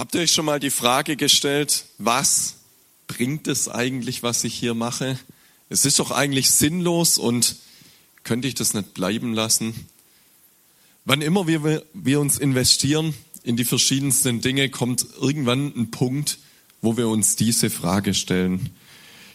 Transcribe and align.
Habt 0.00 0.14
ihr 0.14 0.22
euch 0.22 0.32
schon 0.32 0.46
mal 0.46 0.58
die 0.58 0.70
Frage 0.70 1.14
gestellt, 1.14 1.84
was 1.98 2.54
bringt 3.06 3.46
es 3.48 3.68
eigentlich, 3.68 4.22
was 4.22 4.44
ich 4.44 4.54
hier 4.54 4.72
mache? 4.72 5.18
Es 5.68 5.84
ist 5.84 5.98
doch 5.98 6.10
eigentlich 6.10 6.50
sinnlos 6.50 7.18
und 7.18 7.56
könnte 8.24 8.48
ich 8.48 8.54
das 8.54 8.72
nicht 8.72 8.94
bleiben 8.94 9.34
lassen? 9.34 9.74
Wann 11.04 11.20
immer 11.20 11.46
wir, 11.46 11.84
wir 11.92 12.18
uns 12.18 12.38
investieren 12.38 13.12
in 13.42 13.58
die 13.58 13.66
verschiedensten 13.66 14.40
Dinge, 14.40 14.70
kommt 14.70 15.04
irgendwann 15.20 15.66
ein 15.76 15.90
Punkt, 15.90 16.38
wo 16.80 16.96
wir 16.96 17.08
uns 17.08 17.36
diese 17.36 17.68
Frage 17.68 18.14
stellen. 18.14 18.70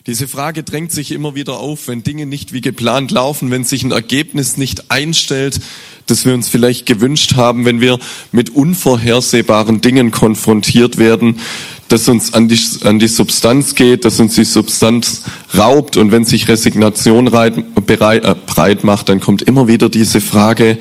Diese 0.08 0.28
Frage 0.28 0.64
drängt 0.64 0.92
sich 0.92 1.12
immer 1.12 1.36
wieder 1.36 1.60
auf, 1.60 1.88
wenn 1.88 2.02
Dinge 2.02 2.26
nicht 2.26 2.54
wie 2.54 2.62
geplant 2.62 3.12
laufen, 3.12 3.52
wenn 3.52 3.66
sich 3.66 3.84
ein 3.84 3.92
Ergebnis 3.92 4.58
nicht 4.58 4.90
einstellt, 4.90 5.60
das 6.08 6.26
wir 6.26 6.34
uns 6.34 6.48
vielleicht 6.48 6.86
gewünscht 6.86 7.36
haben, 7.36 7.66
wenn 7.66 7.82
wir 7.82 8.00
mit 8.32 8.52
unvorhersehbaren 8.52 9.82
Dingen 9.82 10.12
konfrontiert 10.12 10.98
werden, 10.98 11.40
dass 11.88 12.08
uns 12.08 12.34
an 12.34 12.48
die, 12.48 12.60
an 12.84 13.00
die 13.00 13.08
Substanz 13.08 13.76
geht, 13.76 14.06
dass 14.06 14.20
uns 14.20 14.36
die 14.36 14.44
Substanz 14.44 15.24
raubt 15.56 15.98
und 15.98 16.12
wenn 16.12 16.26
sich 16.26 16.48
Resignation 16.48 17.26
bereit, 17.26 18.26
äh, 18.26 18.36
breit 18.46 18.84
macht, 18.84 19.10
dann 19.10 19.20
kommt 19.20 19.44
immer 19.44 19.68
wieder 19.68 19.90
diese 19.90 20.22
Frage, 20.22 20.78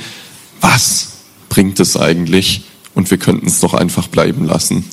was 0.60 1.12
bringt 1.48 1.78
es 1.80 1.96
eigentlich? 1.96 2.62
Und 2.94 3.10
wir 3.10 3.18
könnten 3.18 3.48
es 3.48 3.60
doch 3.60 3.74
einfach 3.74 4.08
bleiben 4.08 4.46
lassen. 4.46 4.84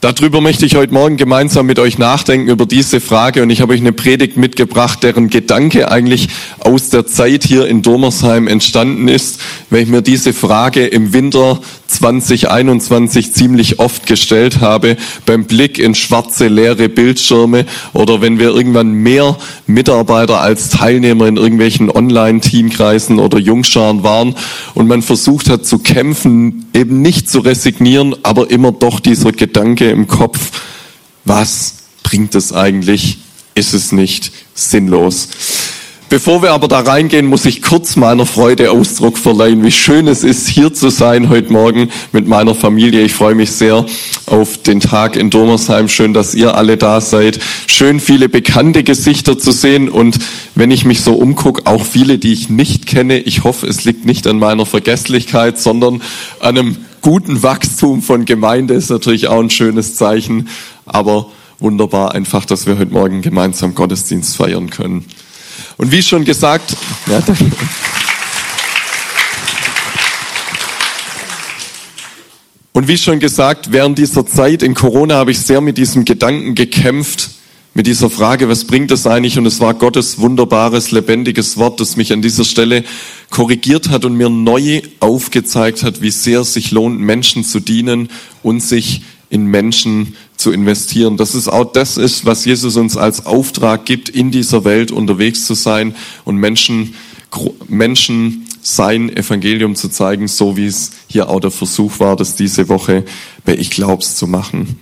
Darüber 0.00 0.40
möchte 0.40 0.64
ich 0.64 0.76
heute 0.76 0.94
Morgen 0.94 1.18
gemeinsam 1.18 1.66
mit 1.66 1.78
euch 1.78 1.98
nachdenken 1.98 2.48
über 2.48 2.64
diese 2.64 3.02
Frage 3.02 3.42
und 3.42 3.50
ich 3.50 3.60
habe 3.60 3.74
euch 3.74 3.80
eine 3.80 3.92
Predigt 3.92 4.38
mitgebracht, 4.38 5.02
deren 5.02 5.28
Gedanke 5.28 5.90
eigentlich 5.90 6.30
aus 6.58 6.88
der 6.88 7.04
Zeit 7.04 7.44
hier 7.44 7.66
in 7.66 7.82
Domersheim 7.82 8.48
entstanden 8.48 9.08
ist, 9.08 9.42
weil 9.68 9.82
ich 9.82 9.88
mir 9.90 10.00
diese 10.00 10.32
Frage 10.32 10.86
im 10.86 11.12
Winter 11.12 11.60
2021 11.90 13.32
ziemlich 13.32 13.78
oft 13.80 14.06
gestellt 14.06 14.60
habe, 14.60 14.96
beim 15.26 15.44
Blick 15.44 15.78
in 15.78 15.94
schwarze 15.94 16.48
leere 16.48 16.88
Bildschirme 16.88 17.66
oder 17.92 18.20
wenn 18.20 18.38
wir 18.38 18.50
irgendwann 18.50 18.92
mehr 18.92 19.36
Mitarbeiter 19.66 20.40
als 20.40 20.70
Teilnehmer 20.70 21.26
in 21.26 21.36
irgendwelchen 21.36 21.90
Online-Teamkreisen 21.90 23.18
oder 23.18 23.38
Jungscharen 23.38 24.02
waren 24.02 24.36
und 24.74 24.86
man 24.86 25.02
versucht 25.02 25.50
hat 25.50 25.66
zu 25.66 25.78
kämpfen, 25.80 26.66
eben 26.74 27.02
nicht 27.02 27.28
zu 27.28 27.40
resignieren, 27.40 28.14
aber 28.22 28.50
immer 28.50 28.72
doch 28.72 29.00
dieser 29.00 29.32
Gedanke 29.32 29.90
im 29.90 30.06
Kopf, 30.06 30.38
was 31.24 31.74
bringt 32.02 32.34
es 32.34 32.52
eigentlich? 32.52 33.18
Ist 33.54 33.74
es 33.74 33.92
nicht 33.92 34.32
sinnlos? 34.54 35.28
Bevor 36.10 36.42
wir 36.42 36.50
aber 36.50 36.66
da 36.66 36.80
reingehen, 36.80 37.26
muss 37.26 37.44
ich 37.44 37.62
kurz 37.62 37.94
meiner 37.94 38.26
Freude 38.26 38.72
Ausdruck 38.72 39.16
verleihen, 39.16 39.62
wie 39.62 39.70
schön 39.70 40.08
es 40.08 40.24
ist, 40.24 40.48
hier 40.48 40.74
zu 40.74 40.90
sein 40.90 41.28
heute 41.28 41.52
Morgen 41.52 41.88
mit 42.10 42.26
meiner 42.26 42.56
Familie. 42.56 43.02
Ich 43.02 43.12
freue 43.12 43.36
mich 43.36 43.52
sehr 43.52 43.86
auf 44.26 44.60
den 44.60 44.80
Tag 44.80 45.14
in 45.14 45.30
Domersheim. 45.30 45.88
Schön, 45.88 46.12
dass 46.12 46.34
ihr 46.34 46.56
alle 46.56 46.76
da 46.76 47.00
seid. 47.00 47.38
Schön, 47.68 48.00
viele 48.00 48.28
bekannte 48.28 48.82
Gesichter 48.82 49.38
zu 49.38 49.52
sehen 49.52 49.88
und 49.88 50.18
wenn 50.56 50.72
ich 50.72 50.84
mich 50.84 51.02
so 51.02 51.14
umgucke, 51.14 51.70
auch 51.70 51.84
viele, 51.84 52.18
die 52.18 52.32
ich 52.32 52.50
nicht 52.50 52.88
kenne. 52.88 53.20
Ich 53.20 53.44
hoffe, 53.44 53.68
es 53.68 53.84
liegt 53.84 54.04
nicht 54.04 54.26
an 54.26 54.40
meiner 54.40 54.66
Vergesslichkeit, 54.66 55.60
sondern 55.60 56.02
an 56.40 56.58
einem 56.58 56.76
guten 57.02 57.44
Wachstum 57.44 58.02
von 58.02 58.24
Gemeinde. 58.24 58.74
Ist 58.74 58.90
natürlich 58.90 59.28
auch 59.28 59.38
ein 59.38 59.48
schönes 59.48 59.94
Zeichen, 59.94 60.48
aber 60.86 61.26
wunderbar 61.60 62.16
einfach, 62.16 62.46
dass 62.46 62.66
wir 62.66 62.80
heute 62.80 62.92
Morgen 62.92 63.22
gemeinsam 63.22 63.76
Gottesdienst 63.76 64.36
feiern 64.36 64.70
können. 64.70 65.04
Und 65.80 65.90
wie 65.92 66.02
schon 66.02 66.26
gesagt, 66.26 66.76
ja, 67.06 67.22
und 72.74 72.86
wie 72.86 72.98
schon 72.98 73.18
gesagt, 73.18 73.72
während 73.72 73.96
dieser 73.96 74.26
Zeit 74.26 74.62
in 74.62 74.74
Corona 74.74 75.14
habe 75.14 75.30
ich 75.30 75.40
sehr 75.40 75.62
mit 75.62 75.78
diesem 75.78 76.04
Gedanken 76.04 76.54
gekämpft, 76.54 77.30
mit 77.72 77.86
dieser 77.86 78.10
Frage, 78.10 78.50
was 78.50 78.66
bringt 78.66 78.90
es 78.90 79.06
eigentlich? 79.06 79.38
Und 79.38 79.46
es 79.46 79.58
war 79.60 79.72
Gottes 79.72 80.18
wunderbares, 80.18 80.90
lebendiges 80.90 81.56
Wort, 81.56 81.80
das 81.80 81.96
mich 81.96 82.12
an 82.12 82.20
dieser 82.20 82.44
Stelle 82.44 82.84
korrigiert 83.30 83.88
hat 83.88 84.04
und 84.04 84.18
mir 84.18 84.28
neu 84.28 84.82
aufgezeigt 85.00 85.82
hat, 85.82 86.02
wie 86.02 86.10
sehr 86.10 86.40
es 86.40 86.52
sich 86.52 86.72
lohnt, 86.72 87.00
Menschen 87.00 87.42
zu 87.42 87.58
dienen 87.58 88.10
und 88.42 88.60
sich 88.60 89.00
in 89.30 89.46
Menschen 89.46 90.14
zu 90.40 90.52
investieren. 90.52 91.16
Das 91.16 91.34
ist 91.34 91.48
auch 91.48 91.70
das 91.70 91.96
ist, 91.96 92.24
was 92.24 92.44
Jesus 92.44 92.76
uns 92.76 92.96
als 92.96 93.26
Auftrag 93.26 93.84
gibt, 93.84 94.08
in 94.08 94.30
dieser 94.30 94.64
Welt 94.64 94.90
unterwegs 94.90 95.44
zu 95.44 95.54
sein 95.54 95.94
und 96.24 96.36
Menschen, 96.36 96.94
Menschen 97.68 98.46
sein 98.62 99.14
Evangelium 99.14 99.76
zu 99.76 99.88
zeigen, 99.88 100.28
so 100.28 100.56
wie 100.56 100.66
es 100.66 100.92
hier 101.06 101.28
auch 101.28 101.40
der 101.40 101.50
Versuch 101.50 102.00
war, 102.00 102.16
das 102.16 102.34
diese 102.34 102.68
Woche 102.68 103.04
bei 103.44 103.54
Ich 103.54 103.70
Glaub's 103.70 104.16
zu 104.16 104.26
machen. 104.26 104.78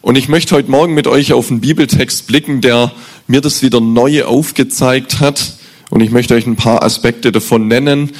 Und 0.00 0.16
ich 0.16 0.28
möchte 0.28 0.54
heute 0.54 0.70
Morgen 0.70 0.94
mit 0.94 1.06
euch 1.06 1.32
auf 1.32 1.50
einen 1.50 1.60
Bibeltext 1.60 2.26
blicken, 2.26 2.60
der 2.60 2.92
mir 3.26 3.40
das 3.40 3.62
wieder 3.62 3.80
neu 3.80 4.24
aufgezeigt 4.24 5.20
hat. 5.20 5.56
Und 5.90 6.02
ich 6.02 6.10
möchte 6.10 6.34
euch 6.34 6.46
ein 6.46 6.56
paar 6.56 6.82
Aspekte 6.82 7.32
davon 7.32 7.68
nennen. 7.68 8.10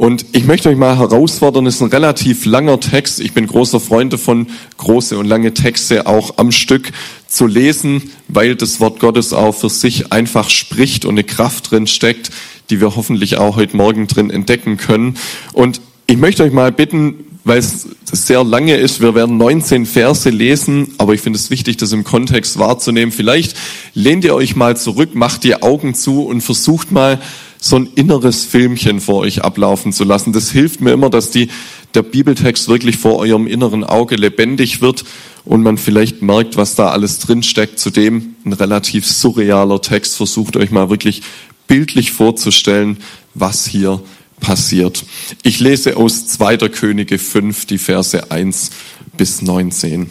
Und 0.00 0.24
ich 0.32 0.46
möchte 0.46 0.70
euch 0.70 0.78
mal 0.78 0.96
herausfordern, 0.96 1.66
es 1.66 1.74
ist 1.74 1.82
ein 1.82 1.90
relativ 1.90 2.46
langer 2.46 2.80
Text. 2.80 3.20
Ich 3.20 3.34
bin 3.34 3.46
großer 3.46 3.80
Freund 3.80 4.14
davon, 4.14 4.46
große 4.78 5.18
und 5.18 5.26
lange 5.26 5.52
Texte 5.52 6.06
auch 6.06 6.38
am 6.38 6.52
Stück 6.52 6.90
zu 7.28 7.46
lesen, 7.46 8.10
weil 8.26 8.56
das 8.56 8.80
Wort 8.80 8.98
Gottes 8.98 9.34
auch 9.34 9.52
für 9.52 9.68
sich 9.68 10.10
einfach 10.10 10.48
spricht 10.48 11.04
und 11.04 11.16
eine 11.16 11.24
Kraft 11.24 11.70
drin 11.70 11.86
steckt, 11.86 12.30
die 12.70 12.80
wir 12.80 12.96
hoffentlich 12.96 13.36
auch 13.36 13.56
heute 13.56 13.76
Morgen 13.76 14.06
drin 14.06 14.30
entdecken 14.30 14.78
können. 14.78 15.18
Und 15.52 15.82
ich 16.06 16.16
möchte 16.16 16.44
euch 16.44 16.52
mal 16.52 16.72
bitten, 16.72 17.26
weil 17.44 17.58
es 17.58 17.86
sehr 18.10 18.42
lange 18.42 18.76
ist. 18.76 19.02
Wir 19.02 19.14
werden 19.14 19.36
19 19.36 19.84
Verse 19.84 20.30
lesen, 20.30 20.94
aber 20.96 21.12
ich 21.12 21.20
finde 21.20 21.38
es 21.38 21.50
wichtig, 21.50 21.76
das 21.76 21.92
im 21.92 22.04
Kontext 22.04 22.58
wahrzunehmen. 22.58 23.12
Vielleicht 23.12 23.54
lehnt 23.92 24.24
ihr 24.24 24.34
euch 24.34 24.56
mal 24.56 24.78
zurück, 24.78 25.14
macht 25.14 25.44
die 25.44 25.62
Augen 25.62 25.94
zu 25.94 26.22
und 26.22 26.40
versucht 26.40 26.90
mal 26.90 27.20
so 27.60 27.76
ein 27.76 27.88
inneres 27.94 28.46
Filmchen 28.46 29.00
vor 29.00 29.20
euch 29.20 29.42
ablaufen 29.42 29.92
zu 29.92 30.04
lassen. 30.04 30.32
Das 30.32 30.50
hilft 30.50 30.80
mir 30.80 30.92
immer, 30.92 31.10
dass 31.10 31.30
die, 31.30 31.48
der 31.94 32.02
Bibeltext 32.02 32.68
wirklich 32.68 32.96
vor 32.96 33.18
eurem 33.18 33.46
inneren 33.46 33.84
Auge 33.84 34.16
lebendig 34.16 34.80
wird 34.80 35.04
und 35.44 35.62
man 35.62 35.76
vielleicht 35.76 36.22
merkt, 36.22 36.56
was 36.56 36.74
da 36.74 36.88
alles 36.88 37.18
drin 37.18 37.42
steckt. 37.42 37.78
Zudem 37.78 38.34
ein 38.46 38.54
relativ 38.54 39.06
surrealer 39.06 39.82
Text. 39.82 40.16
Versucht 40.16 40.56
euch 40.56 40.70
mal 40.70 40.88
wirklich 40.88 41.22
bildlich 41.68 42.12
vorzustellen, 42.12 42.96
was 43.34 43.66
hier 43.66 44.02
passiert. 44.40 45.04
Ich 45.42 45.60
lese 45.60 45.98
aus 45.98 46.26
2. 46.28 46.56
Könige 46.70 47.18
5 47.18 47.66
die 47.66 47.78
Verse 47.78 48.30
1 48.30 48.70
bis 49.18 49.42
19. 49.42 50.10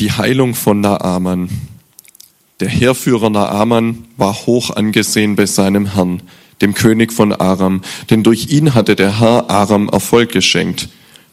Die 0.00 0.10
Heilung 0.10 0.56
von 0.56 0.80
Naaman. 0.80 1.48
Der 2.60 2.68
Heerführer 2.68 3.30
Naaman 3.30 4.04
war 4.16 4.32
hoch 4.46 4.70
angesehen 4.70 5.34
bei 5.34 5.46
seinem 5.46 5.94
Herrn, 5.94 6.22
dem 6.60 6.72
König 6.74 7.12
von 7.12 7.32
Aram, 7.32 7.82
denn 8.10 8.22
durch 8.22 8.48
ihn 8.50 8.74
hatte 8.74 8.94
der 8.94 9.18
Herr 9.18 9.50
Aram 9.50 9.88
Erfolg 9.88 10.30
geschenkt. 10.30 10.88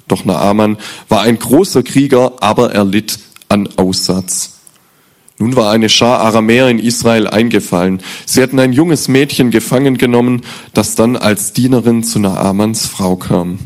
Doch 0.08 0.26
Naaman 0.26 0.78
war 1.10 1.22
ein 1.22 1.38
großer 1.38 1.84
Krieger, 1.84 2.34
aber 2.42 2.74
er 2.74 2.86
litt 2.86 3.20
an 3.50 3.70
Aussatz. 3.78 4.58
Nun 5.38 5.56
war 5.56 5.72
eine 5.72 5.90
Schar 5.90 6.22
Aramäer 6.22 6.70
in 6.70 6.80
Israel 6.80 7.28
eingefallen. 7.28 8.02
Sie 8.26 8.42
hatten 8.42 8.60
ein 8.60 8.74
junges 8.74 9.08
Mädchen 9.08 9.52
gefangen 9.52 9.98
genommen, 9.98 10.42
das 10.74 10.96
dann 10.96 11.18
als 11.18 11.54
Dienerin 11.54 12.04
zu 12.04 12.20
Naamans 12.20 12.88
Frau 12.88 13.16
kam. 13.16 13.60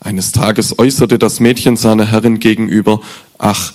Eines 0.00 0.32
Tages 0.32 0.78
äußerte 0.78 1.18
das 1.18 1.40
Mädchen 1.40 1.76
seiner 1.76 2.06
Herrin 2.06 2.38
gegenüber, 2.38 3.00
ach, 3.38 3.72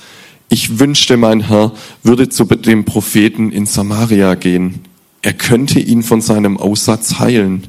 ich 0.50 0.80
wünschte, 0.80 1.18
mein 1.18 1.47
Herr 1.47 1.74
würde 2.03 2.30
zu 2.30 2.46
dem 2.46 2.85
Propheten 2.85 3.52
in 3.52 3.66
Samaria 3.66 4.35
gehen. 4.35 4.81
Er 5.22 5.34
könnte 5.34 5.80
ihn 5.80 6.03
von 6.03 6.22
seinem 6.22 6.58
Aussatz 6.58 7.19
heilen. 7.19 7.68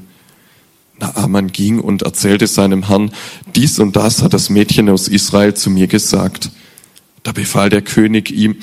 Naaman 0.99 1.47
ging 1.47 1.79
und 1.79 2.03
erzählte 2.03 2.47
seinem 2.47 2.87
Herrn, 2.87 3.11
dies 3.55 3.79
und 3.79 3.95
das 3.95 4.21
hat 4.21 4.33
das 4.33 4.49
Mädchen 4.49 4.89
aus 4.89 5.07
Israel 5.07 5.53
zu 5.53 5.69
mir 5.69 5.87
gesagt. 5.87 6.51
Da 7.23 7.31
befahl 7.31 7.69
der 7.69 7.81
König 7.81 8.31
ihm, 8.31 8.57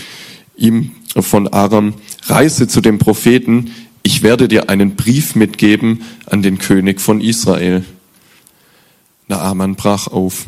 ihm 0.57 0.93
von 1.19 1.49
Aram, 1.49 1.95
reise 2.27 2.69
zu 2.69 2.81
dem 2.81 2.99
Propheten, 2.99 3.71
ich 4.03 4.23
werde 4.23 4.49
dir 4.49 4.71
einen 4.71 4.95
Brief 4.95 5.35
mitgeben 5.35 6.03
an 6.27 6.41
den 6.41 6.59
König 6.59 7.01
von 7.01 7.21
Israel. 7.21 7.85
Naaman 9.29 9.75
brach 9.75 10.07
auf. 10.07 10.47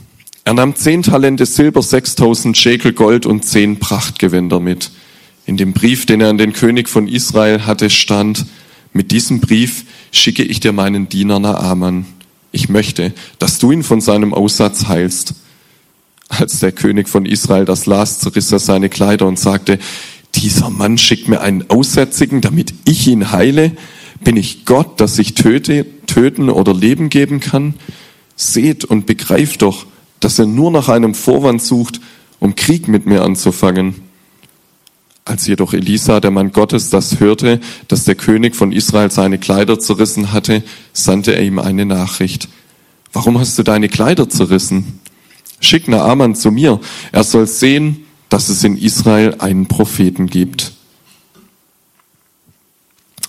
Er 0.48 0.54
nahm 0.54 0.74
zehn 0.74 1.02
Talente 1.02 1.44
Silber, 1.44 1.82
sechstausend 1.82 2.56
Schekel 2.56 2.94
Gold 2.94 3.26
und 3.26 3.44
zehn 3.44 3.78
Prachtgewänder 3.78 4.60
mit. 4.60 4.90
In 5.44 5.58
dem 5.58 5.74
Brief, 5.74 6.06
den 6.06 6.22
er 6.22 6.30
an 6.30 6.38
den 6.38 6.54
König 6.54 6.88
von 6.88 7.06
Israel 7.06 7.66
hatte, 7.66 7.90
stand, 7.90 8.46
mit 8.94 9.10
diesem 9.10 9.40
Brief 9.40 9.84
schicke 10.10 10.42
ich 10.42 10.58
dir 10.58 10.72
meinen 10.72 11.10
Diener 11.10 11.38
Naaman. 11.38 12.06
Ich 12.50 12.70
möchte, 12.70 13.12
dass 13.38 13.58
du 13.58 13.72
ihn 13.72 13.82
von 13.82 14.00
seinem 14.00 14.32
Aussatz 14.32 14.88
heilst. 14.88 15.34
Als 16.30 16.60
der 16.60 16.72
König 16.72 17.10
von 17.10 17.26
Israel 17.26 17.66
das 17.66 17.84
las, 17.84 18.18
zerriss 18.18 18.50
er 18.50 18.58
seine 18.58 18.88
Kleider 18.88 19.26
und 19.26 19.38
sagte, 19.38 19.78
dieser 20.34 20.70
Mann 20.70 20.96
schickt 20.96 21.28
mir 21.28 21.42
einen 21.42 21.68
Aussätzigen, 21.68 22.40
damit 22.40 22.72
ich 22.86 23.06
ihn 23.06 23.32
heile. 23.32 23.72
Bin 24.24 24.38
ich 24.38 24.64
Gott, 24.64 24.98
dass 24.98 25.18
ich 25.18 25.34
töte, 25.34 25.84
töten 26.06 26.48
oder 26.48 26.72
Leben 26.72 27.10
geben 27.10 27.40
kann? 27.40 27.74
Seht 28.34 28.86
und 28.86 29.04
begreift 29.04 29.60
doch, 29.60 29.84
dass 30.20 30.38
er 30.38 30.46
nur 30.46 30.70
nach 30.70 30.88
einem 30.88 31.14
Vorwand 31.14 31.62
sucht, 31.62 32.00
um 32.40 32.54
Krieg 32.54 32.88
mit 32.88 33.06
mir 33.06 33.22
anzufangen. 33.22 33.96
Als 35.24 35.46
jedoch 35.46 35.74
Elisa, 35.74 36.20
der 36.20 36.30
Mann 36.30 36.52
Gottes, 36.52 36.88
das 36.88 37.20
hörte, 37.20 37.60
dass 37.88 38.04
der 38.04 38.14
König 38.14 38.56
von 38.56 38.72
Israel 38.72 39.10
seine 39.10 39.38
Kleider 39.38 39.78
zerrissen 39.78 40.32
hatte, 40.32 40.62
sandte 40.92 41.34
er 41.34 41.42
ihm 41.42 41.58
eine 41.58 41.84
Nachricht. 41.84 42.48
Warum 43.12 43.38
hast 43.38 43.58
du 43.58 43.62
deine 43.62 43.88
Kleider 43.88 44.28
zerrissen? 44.28 45.00
Schick 45.60 45.88
Naaman 45.88 46.34
zu 46.34 46.50
mir. 46.50 46.80
Er 47.12 47.24
soll 47.24 47.46
sehen, 47.46 48.04
dass 48.28 48.48
es 48.48 48.64
in 48.64 48.76
Israel 48.76 49.36
einen 49.38 49.66
Propheten 49.66 50.28
gibt. 50.28 50.72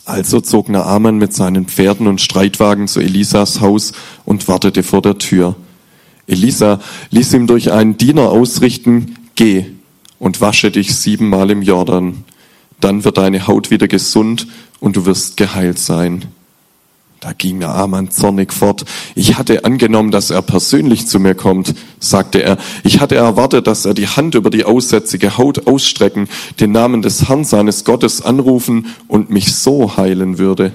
Also 0.06 0.42
zog 0.42 0.70
Naaman 0.70 1.18
mit 1.18 1.34
seinen 1.34 1.66
Pferden 1.68 2.08
und 2.08 2.22
Streitwagen 2.22 2.88
zu 2.88 3.00
Elisas 3.00 3.62
Haus 3.62 3.92
und 4.26 4.48
wartete 4.48 4.84
vor 4.84 5.02
der 5.02 5.18
Tür. 5.18 5.56
Elisa 6.30 6.80
ließ 7.12 7.34
ihm 7.34 7.48
durch 7.48 7.72
einen 7.72 7.98
Diener 7.98 8.30
ausrichten, 8.30 9.16
geh 9.36 9.66
und 10.20 10.42
wasche 10.42 10.72
dich 10.72 10.96
siebenmal 10.96 11.50
im 11.50 11.62
Jordan. 11.62 12.24
Dann 12.80 13.04
wird 13.04 13.18
deine 13.18 13.48
Haut 13.48 13.72
wieder 13.72 13.88
gesund 13.88 14.48
und 14.80 14.96
du 14.96 15.06
wirst 15.06 15.38
geheilt 15.38 15.80
sein. 15.80 16.26
Da 17.20 17.34
ging 17.34 17.58
Naaman 17.58 18.12
zornig 18.12 18.54
fort. 18.54 18.86
Ich 19.14 19.38
hatte 19.38 19.66
angenommen, 19.66 20.10
dass 20.10 20.30
er 20.30 20.42
persönlich 20.42 21.06
zu 21.06 21.20
mir 21.20 21.36
kommt, 21.36 21.76
sagte 22.00 22.42
er. 22.42 22.58
Ich 22.84 23.02
hatte 23.02 23.16
erwartet, 23.16 23.68
dass 23.68 23.84
er 23.84 23.94
die 23.94 24.08
Hand 24.08 24.36
über 24.36 24.50
die 24.50 24.64
aussätzige 24.64 25.38
Haut 25.38 25.68
ausstrecken, 25.68 26.30
den 26.62 26.72
Namen 26.72 27.02
des 27.02 27.28
Herrn 27.28 27.44
seines 27.44 27.84
Gottes 27.84 28.22
anrufen 28.22 28.96
und 29.10 29.32
mich 29.32 29.54
so 29.54 29.98
heilen 29.98 30.38
würde. 30.38 30.72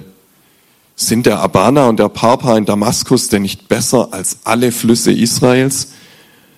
Sind 0.95 1.25
der 1.25 1.39
Abana 1.39 1.89
und 1.89 1.99
der 1.99 2.07
Parpa 2.07 2.57
in 2.57 2.65
Damaskus 2.65 3.27
denn 3.27 3.41
nicht 3.41 3.67
besser 3.67 4.09
als 4.11 4.39
alle 4.45 4.71
Flüsse 4.71 5.11
Israels? 5.11 5.89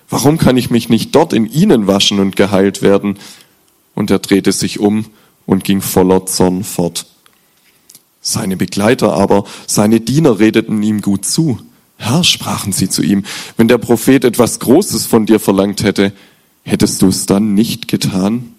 Warum 0.10 0.38
kann 0.38 0.58
ich 0.58 0.70
mich 0.70 0.90
nicht 0.90 1.16
dort 1.16 1.34
in 1.34 1.52
ihnen 1.52 1.88
waschen 1.88 2.20
und 2.20 2.36
geheilt 2.36 2.84
werden? 2.84 3.18
Und 3.96 4.12
er 4.12 4.20
drehte 4.20 4.52
sich 4.52 4.80
um 4.80 5.06
und 5.48 5.64
ging 5.64 5.82
voller 5.82 6.28
Zorn 6.28 6.64
fort. 6.64 7.08
Seine 8.22 8.58
Begleiter 8.58 9.14
aber, 9.14 9.46
seine 9.66 10.02
Diener 10.02 10.38
redeten 10.38 10.84
ihm 10.84 11.02
gut 11.02 11.26
zu. 11.26 11.60
Herr, 11.98 12.24
sprachen 12.24 12.74
sie 12.74 12.90
zu 12.90 13.02
ihm, 13.02 13.24
wenn 13.56 13.68
der 13.68 13.80
Prophet 13.80 14.24
etwas 14.24 14.60
Großes 14.60 15.08
von 15.08 15.26
dir 15.26 15.40
verlangt 15.40 15.82
hätte, 15.82 16.14
hättest 16.64 17.02
du 17.02 17.08
es 17.08 17.26
dann 17.26 17.56
nicht 17.56 17.88
getan? 17.88 18.54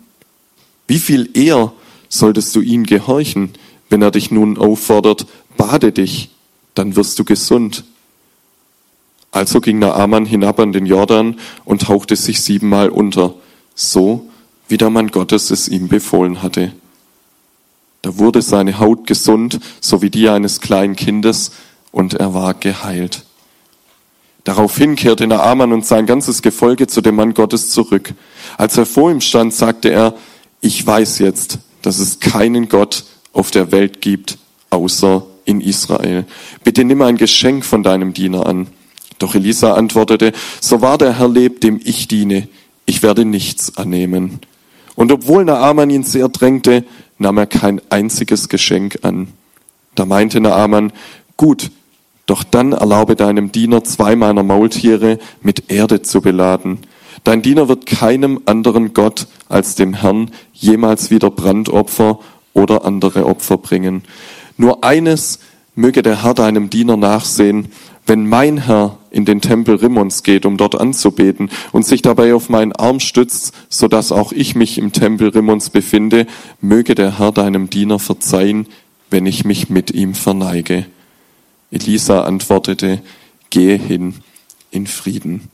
Wie 0.89 0.99
viel 0.99 1.31
eher 1.35 1.73
solltest 2.09 2.57
du 2.57 2.61
ihn 2.61 2.85
gehorchen, 2.85 3.51
wenn 3.91 4.03
er 4.03 4.11
dich 4.11 4.31
nun 4.31 4.59
auffordert, 4.59 5.27
bade 5.59 5.93
dich, 5.93 6.31
dann 6.75 6.97
wirst 6.97 7.19
du 7.19 7.25
gesund. 7.25 7.85
Also 9.31 9.61
ging 9.61 9.79
Naaman 9.79 10.25
hinab 10.25 10.59
an 10.59 10.73
den 10.73 10.87
Jordan 10.87 11.39
und 11.67 11.83
tauchte 11.83 12.17
sich 12.17 12.41
siebenmal 12.41 12.89
unter, 12.89 13.35
so 13.75 14.31
wie 14.69 14.79
der 14.79 14.89
Mann 14.89 15.09
Gottes 15.09 15.51
es 15.51 15.69
ihm 15.69 15.89
befohlen 15.89 16.43
hatte. 16.43 16.73
Da 18.03 18.17
wurde 18.17 18.41
seine 18.41 18.79
Haut 18.79 19.07
gesund, 19.07 19.61
so 19.81 20.01
wie 20.01 20.09
die 20.09 20.31
eines 20.31 20.61
kleinen 20.61 20.97
Kindes, 20.97 21.51
und 21.91 22.15
er 22.15 22.33
war 22.33 22.55
geheilt. 22.55 23.25
Daraufhin 24.45 24.97
kehrte 24.97 25.27
Naaman 25.27 25.73
und 25.73 25.85
sein 25.85 26.07
ganzes 26.07 26.41
Gefolge 26.41 26.87
zu 26.87 27.01
dem 27.01 27.17
Mann 27.17 27.35
Gottes 27.35 27.71
zurück. 27.71 28.15
Als 28.57 28.79
er 28.79 28.87
vor 28.87 29.11
ihm 29.11 29.21
stand, 29.21 29.53
sagte 29.53 29.91
er, 29.91 30.15
ich 30.61 30.87
weiß 30.87 31.19
jetzt, 31.19 31.59
dass 31.83 31.99
es 31.99 32.21
keinen 32.21 32.69
Gott 32.69 33.05
auf 33.33 33.51
der 33.51 33.73
Welt 33.73 34.01
gibt, 34.01 34.39
außer 34.71 35.27
in 35.49 35.61
Israel. 35.61 36.27
Bitte 36.63 36.85
nimm 36.85 37.01
ein 37.03 37.17
Geschenk 37.17 37.65
von 37.65 37.83
deinem 37.83 38.13
Diener 38.13 38.47
an. 38.47 38.69
Doch 39.19 39.35
Elisa 39.35 39.75
antwortete, 39.75 40.33
so 40.61 40.81
wahr 40.83 40.99
der 40.99 41.19
Herr 41.19 41.29
lebt, 41.29 41.65
dem 41.65 41.81
ich 41.83 42.07
diene, 42.07 42.47
ich 42.87 43.03
werde 43.03 43.25
nichts 43.25 43.77
annehmen. 43.77 44.41
Und 44.95 45.11
obwohl 45.11 45.45
Naaman 45.45 45.91
ihn 45.91 46.05
sehr 46.05 46.29
drängte, 46.29 46.85
nahm 47.19 47.39
er 47.39 47.47
kein 47.47 47.81
einziges 47.91 48.49
Geschenk 48.49 49.01
an. 49.03 49.29
Da 49.95 50.05
meinte 50.05 50.41
Naaman, 50.41 50.93
gut, 51.37 51.71
doch 52.27 52.45
dann 52.45 52.73
erlaube 52.73 53.17
deinem 53.17 53.51
Diener 53.51 53.83
zwei 53.85 54.15
meiner 54.15 54.43
Maultiere 54.43 55.19
mit 55.41 55.71
Erde 55.71 56.03
zu 56.03 56.21
beladen. 56.21 56.81
Dein 57.25 57.43
Diener 57.43 57.69
wird 57.69 57.87
keinem 57.87 58.41
anderen 58.45 58.93
Gott 58.93 59.27
als 59.49 59.75
dem 59.75 59.95
Herrn 59.95 60.31
jemals 60.53 61.11
wieder 61.11 61.31
Brandopfer 61.31 62.21
oder 62.53 62.85
andere 62.85 63.27
Opfer 63.27 63.57
bringen. 63.57 64.03
Nur 64.59 64.85
eines 64.85 65.39
möge 65.75 66.03
der 66.03 66.23
Herr 66.23 66.35
deinem 66.35 66.69
Diener 66.69 66.97
nachsehen, 66.97 67.69
wenn 68.07 68.27
mein 68.27 68.59
Herr 68.59 68.99
in 69.11 69.25
den 69.25 69.41
Tempel 69.41 69.77
Rimmons 69.77 70.23
geht, 70.23 70.45
um 70.45 70.57
dort 70.57 70.75
anzubeten 70.75 71.51
und 71.73 71.87
sich 71.87 72.03
dabei 72.03 72.35
auf 72.35 72.49
meinen 72.49 72.73
Arm 72.73 73.01
stützt, 73.01 73.53
so 73.69 73.87
dass 73.87 74.13
auch 74.13 74.33
ich 74.33 74.55
mich 74.55 74.79
im 74.79 74.93
Tempel 74.93 75.29
Rimmons 75.29 75.71
befinde, 75.71 76.27
möge 76.61 76.95
der 76.95 77.19
Herr 77.19 77.33
deinem 77.33 77.71
Diener 77.71 77.99
verzeihen, 77.99 78.67
wenn 79.11 79.27
ich 79.27 79.45
mich 79.45 79.71
mit 79.71 79.93
ihm 79.93 80.15
verneige. 80.15 80.87
Elisa 81.71 82.23
antwortete, 82.23 83.01
gehe 83.51 83.77
hin 83.77 84.15
in 84.71 84.87
Frieden. 84.87 85.49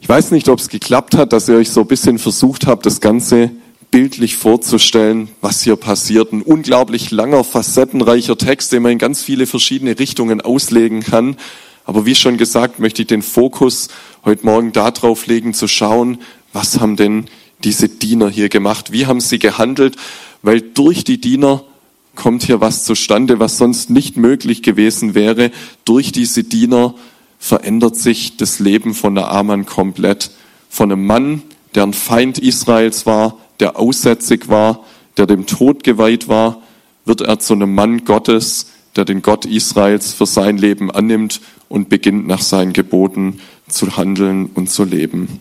Ich 0.00 0.08
weiß 0.08 0.30
nicht, 0.30 0.48
ob 0.48 0.60
es 0.60 0.68
geklappt 0.68 1.16
hat, 1.16 1.32
dass 1.32 1.48
ihr 1.48 1.56
euch 1.56 1.70
so 1.70 1.80
ein 1.80 1.86
bisschen 1.88 2.18
versucht 2.18 2.66
habt, 2.66 2.86
das 2.86 3.00
Ganze 3.00 3.50
bildlich 3.90 4.36
vorzustellen, 4.36 5.28
was 5.40 5.62
hier 5.62 5.76
passiert. 5.76 6.32
Ein 6.32 6.42
unglaublich 6.42 7.10
langer, 7.10 7.44
facettenreicher 7.44 8.36
Text, 8.36 8.72
den 8.72 8.82
man 8.82 8.92
in 8.92 8.98
ganz 8.98 9.22
viele 9.22 9.46
verschiedene 9.46 9.98
Richtungen 9.98 10.40
auslegen 10.40 11.02
kann. 11.02 11.36
Aber 11.84 12.04
wie 12.04 12.14
schon 12.14 12.36
gesagt, 12.36 12.78
möchte 12.78 13.02
ich 13.02 13.08
den 13.08 13.22
Fokus 13.22 13.88
heute 14.24 14.44
Morgen 14.44 14.72
darauf 14.72 15.26
legen, 15.26 15.54
zu 15.54 15.68
schauen, 15.68 16.18
was 16.52 16.80
haben 16.80 16.96
denn 16.96 17.26
diese 17.64 17.88
Diener 17.88 18.28
hier 18.28 18.48
gemacht? 18.48 18.92
Wie 18.92 19.06
haben 19.06 19.20
sie 19.20 19.38
gehandelt? 19.38 19.96
Weil 20.42 20.60
durch 20.60 21.04
die 21.04 21.20
Diener 21.20 21.64
kommt 22.14 22.42
hier 22.42 22.60
was 22.60 22.84
zustande, 22.84 23.38
was 23.38 23.58
sonst 23.58 23.90
nicht 23.90 24.16
möglich 24.16 24.62
gewesen 24.62 25.14
wäre. 25.14 25.50
Durch 25.84 26.12
diese 26.12 26.44
Diener 26.44 26.94
verändert 27.38 27.96
sich 27.96 28.36
das 28.36 28.58
Leben 28.58 28.92
von 28.94 29.14
der 29.14 29.30
Amann 29.30 29.66
komplett. 29.66 30.30
Von 30.68 30.92
einem 30.92 31.06
Mann, 31.06 31.42
der 31.74 31.84
ein 31.84 31.94
Feind 31.94 32.38
Israels 32.38 33.06
war, 33.06 33.38
der 33.60 33.78
aussätzig 33.78 34.48
war, 34.48 34.84
der 35.16 35.26
dem 35.26 35.46
Tod 35.46 35.82
geweiht 35.82 36.28
war, 36.28 36.62
wird 37.04 37.20
er 37.22 37.38
zu 37.38 37.54
einem 37.54 37.74
Mann 37.74 38.04
Gottes, 38.04 38.70
der 38.96 39.04
den 39.04 39.22
Gott 39.22 39.46
Israels 39.46 40.12
für 40.12 40.26
sein 40.26 40.58
Leben 40.58 40.90
annimmt 40.90 41.40
und 41.68 41.88
beginnt 41.88 42.26
nach 42.26 42.42
seinen 42.42 42.72
Geboten 42.72 43.40
zu 43.68 43.96
handeln 43.96 44.50
und 44.54 44.70
zu 44.70 44.84
leben. 44.84 45.40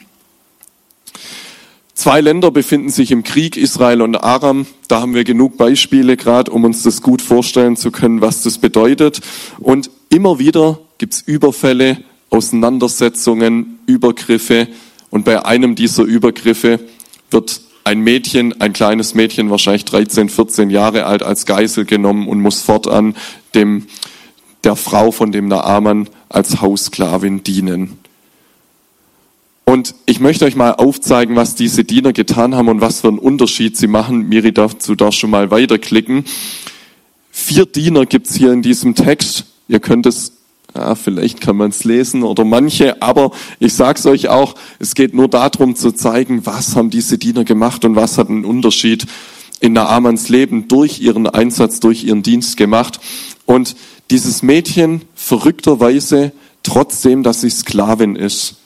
Zwei 1.94 2.22
Länder 2.22 2.52
befinden 2.52 2.90
sich 2.90 3.12
im 3.12 3.24
Krieg, 3.24 3.58
Israel 3.58 4.04
und 4.04 4.16
Aram. 4.16 4.68
Da 4.88 5.02
haben 5.02 5.16
wir 5.16 5.24
genug 5.24 5.58
Beispiele 5.58 6.16
gerade, 6.16 6.52
um 6.52 6.64
uns 6.64 6.84
das 6.84 7.02
gut 7.02 7.24
vorstellen 7.24 7.76
zu 7.76 7.90
können, 7.90 8.22
was 8.22 8.44
das 8.44 8.60
bedeutet. 8.60 9.22
Und 9.58 9.90
immer 10.10 10.38
wieder 10.38 10.80
gibt's 11.00 11.22
Überfälle, 11.22 11.98
Auseinandersetzungen, 12.30 13.80
Übergriffe. 13.88 14.68
Und 15.10 15.26
bei 15.26 15.44
einem 15.44 15.74
dieser 15.74 16.04
Übergriffe 16.04 16.80
wird 17.32 17.62
ein 17.88 18.01
Mädchen, 18.01 18.60
ein 18.60 18.74
kleines 18.74 19.13
Mädchen, 19.13 19.50
wahrscheinlich 19.50 19.86
13, 19.86 20.27
14 20.27 20.70
Jahre 20.70 21.06
alt, 21.06 21.24
als 21.24 21.46
Geisel 21.46 21.86
genommen 21.86 22.27
und 22.27 22.41
muss 22.41 22.60
fortan 22.60 23.15
dem, 23.56 23.88
der 24.65 24.75
Frau 24.75 25.12
von 25.12 25.32
dem 25.32 25.48
Naaman 25.48 26.10
als 26.27 26.60
Haussklavin 26.60 27.44
dienen. 27.44 27.98
Und 29.63 29.96
ich 30.06 30.20
möchte 30.20 30.44
euch 30.44 30.58
mal 30.58 30.72
aufzeigen, 30.72 31.38
was 31.38 31.56
diese 31.56 31.86
Diener 31.86 32.12
getan 32.12 32.56
haben 32.56 32.67
und 32.67 32.82
was 32.82 33.00
für 33.01 33.08
einen 33.08 33.20
Unterschied 33.20 33.77
sie 33.77 33.88
machen. 33.88 34.27
Miri, 34.27 34.51
dazu 34.51 34.96
darfst 34.96 35.20
schon 35.20 35.29
mal 35.29 35.50
weiterklicken. 35.50 36.25
Vier 37.32 37.65
Diener 37.65 38.06
gibt's 38.06 38.36
hier 38.36 38.51
in 38.51 38.62
diesem 38.62 38.96
Text. 38.96 39.46
Ihr 39.70 39.79
könnt 39.79 40.06
es 40.06 40.37
ja, 40.78 40.94
vielleicht 40.96 41.42
kann 41.42 41.58
man 41.58 41.72
es 41.72 41.84
lesen 41.84 42.22
oder 42.24 42.46
manche, 42.46 43.02
aber 43.02 43.32
ich 43.60 43.74
sage 43.74 43.98
es 44.00 44.06
euch 44.06 44.30
auch, 44.30 44.54
es 44.78 44.94
geht 44.94 45.16
nur 45.16 45.28
darum 45.28 45.76
zu 45.76 45.92
zeigen, 45.92 46.46
was 46.46 46.76
haben 46.76 46.92
diese 46.92 47.18
Diener 47.18 47.44
gemacht 47.44 47.84
und 47.84 47.96
was 47.96 48.18
hat 48.20 48.30
einen 48.30 48.46
Unterschied 48.46 49.08
in 49.60 49.74
Naamans 49.74 50.30
Leben 50.30 50.68
durch 50.68 51.00
ihren 51.00 51.28
Einsatz, 51.28 51.80
durch 51.80 52.04
ihren 52.04 52.22
Dienst 52.22 52.58
gemacht. 52.58 53.00
Und 53.48 53.76
dieses 54.12 54.44
Mädchen 54.44 55.02
verrückterweise, 55.16 56.32
trotzdem, 56.62 57.24
dass 57.24 57.42
sie 57.42 57.50
Sklavin 57.50 58.16
ist, 58.16 58.58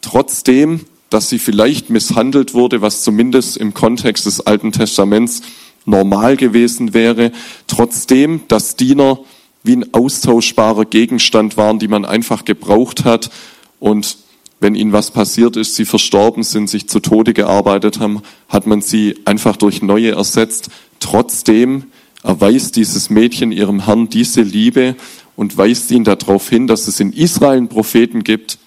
trotzdem, 0.00 0.86
dass 1.10 1.28
sie 1.28 1.38
vielleicht 1.38 1.90
misshandelt 1.90 2.54
wurde, 2.54 2.80
was 2.80 3.02
zumindest 3.02 3.58
im 3.58 3.74
Kontext 3.74 4.24
des 4.24 4.40
Alten 4.46 4.72
Testaments 4.72 5.42
normal 5.84 6.38
gewesen 6.38 6.94
wäre, 6.94 7.32
trotzdem, 7.66 8.44
dass 8.48 8.76
Diener 8.76 9.18
wie 9.62 9.76
ein 9.76 9.94
austauschbarer 9.94 10.84
Gegenstand 10.84 11.56
waren, 11.56 11.78
die 11.78 11.88
man 11.88 12.04
einfach 12.04 12.44
gebraucht 12.44 13.04
hat. 13.04 13.30
Und 13.78 14.16
wenn 14.60 14.74
ihnen 14.74 14.92
was 14.92 15.10
passiert 15.10 15.56
ist, 15.56 15.74
sie 15.74 15.84
verstorben 15.84 16.42
sind, 16.42 16.68
sich 16.68 16.88
zu 16.88 17.00
Tode 17.00 17.34
gearbeitet 17.34 18.00
haben, 18.00 18.22
hat 18.48 18.66
man 18.66 18.82
sie 18.82 19.16
einfach 19.24 19.56
durch 19.56 19.82
neue 19.82 20.12
ersetzt. 20.12 20.70
Trotzdem 20.98 21.84
erweist 22.22 22.76
dieses 22.76 23.10
Mädchen 23.10 23.52
ihrem 23.52 23.86
Herrn 23.86 24.08
diese 24.08 24.42
Liebe 24.42 24.96
und 25.36 25.56
weist 25.56 25.90
ihn 25.90 26.04
darauf 26.04 26.48
hin, 26.48 26.66
dass 26.66 26.88
es 26.88 27.00
in 27.00 27.12
Israel 27.12 27.56
einen 27.56 27.68
Propheten 27.68 28.24
gibt, 28.24 28.58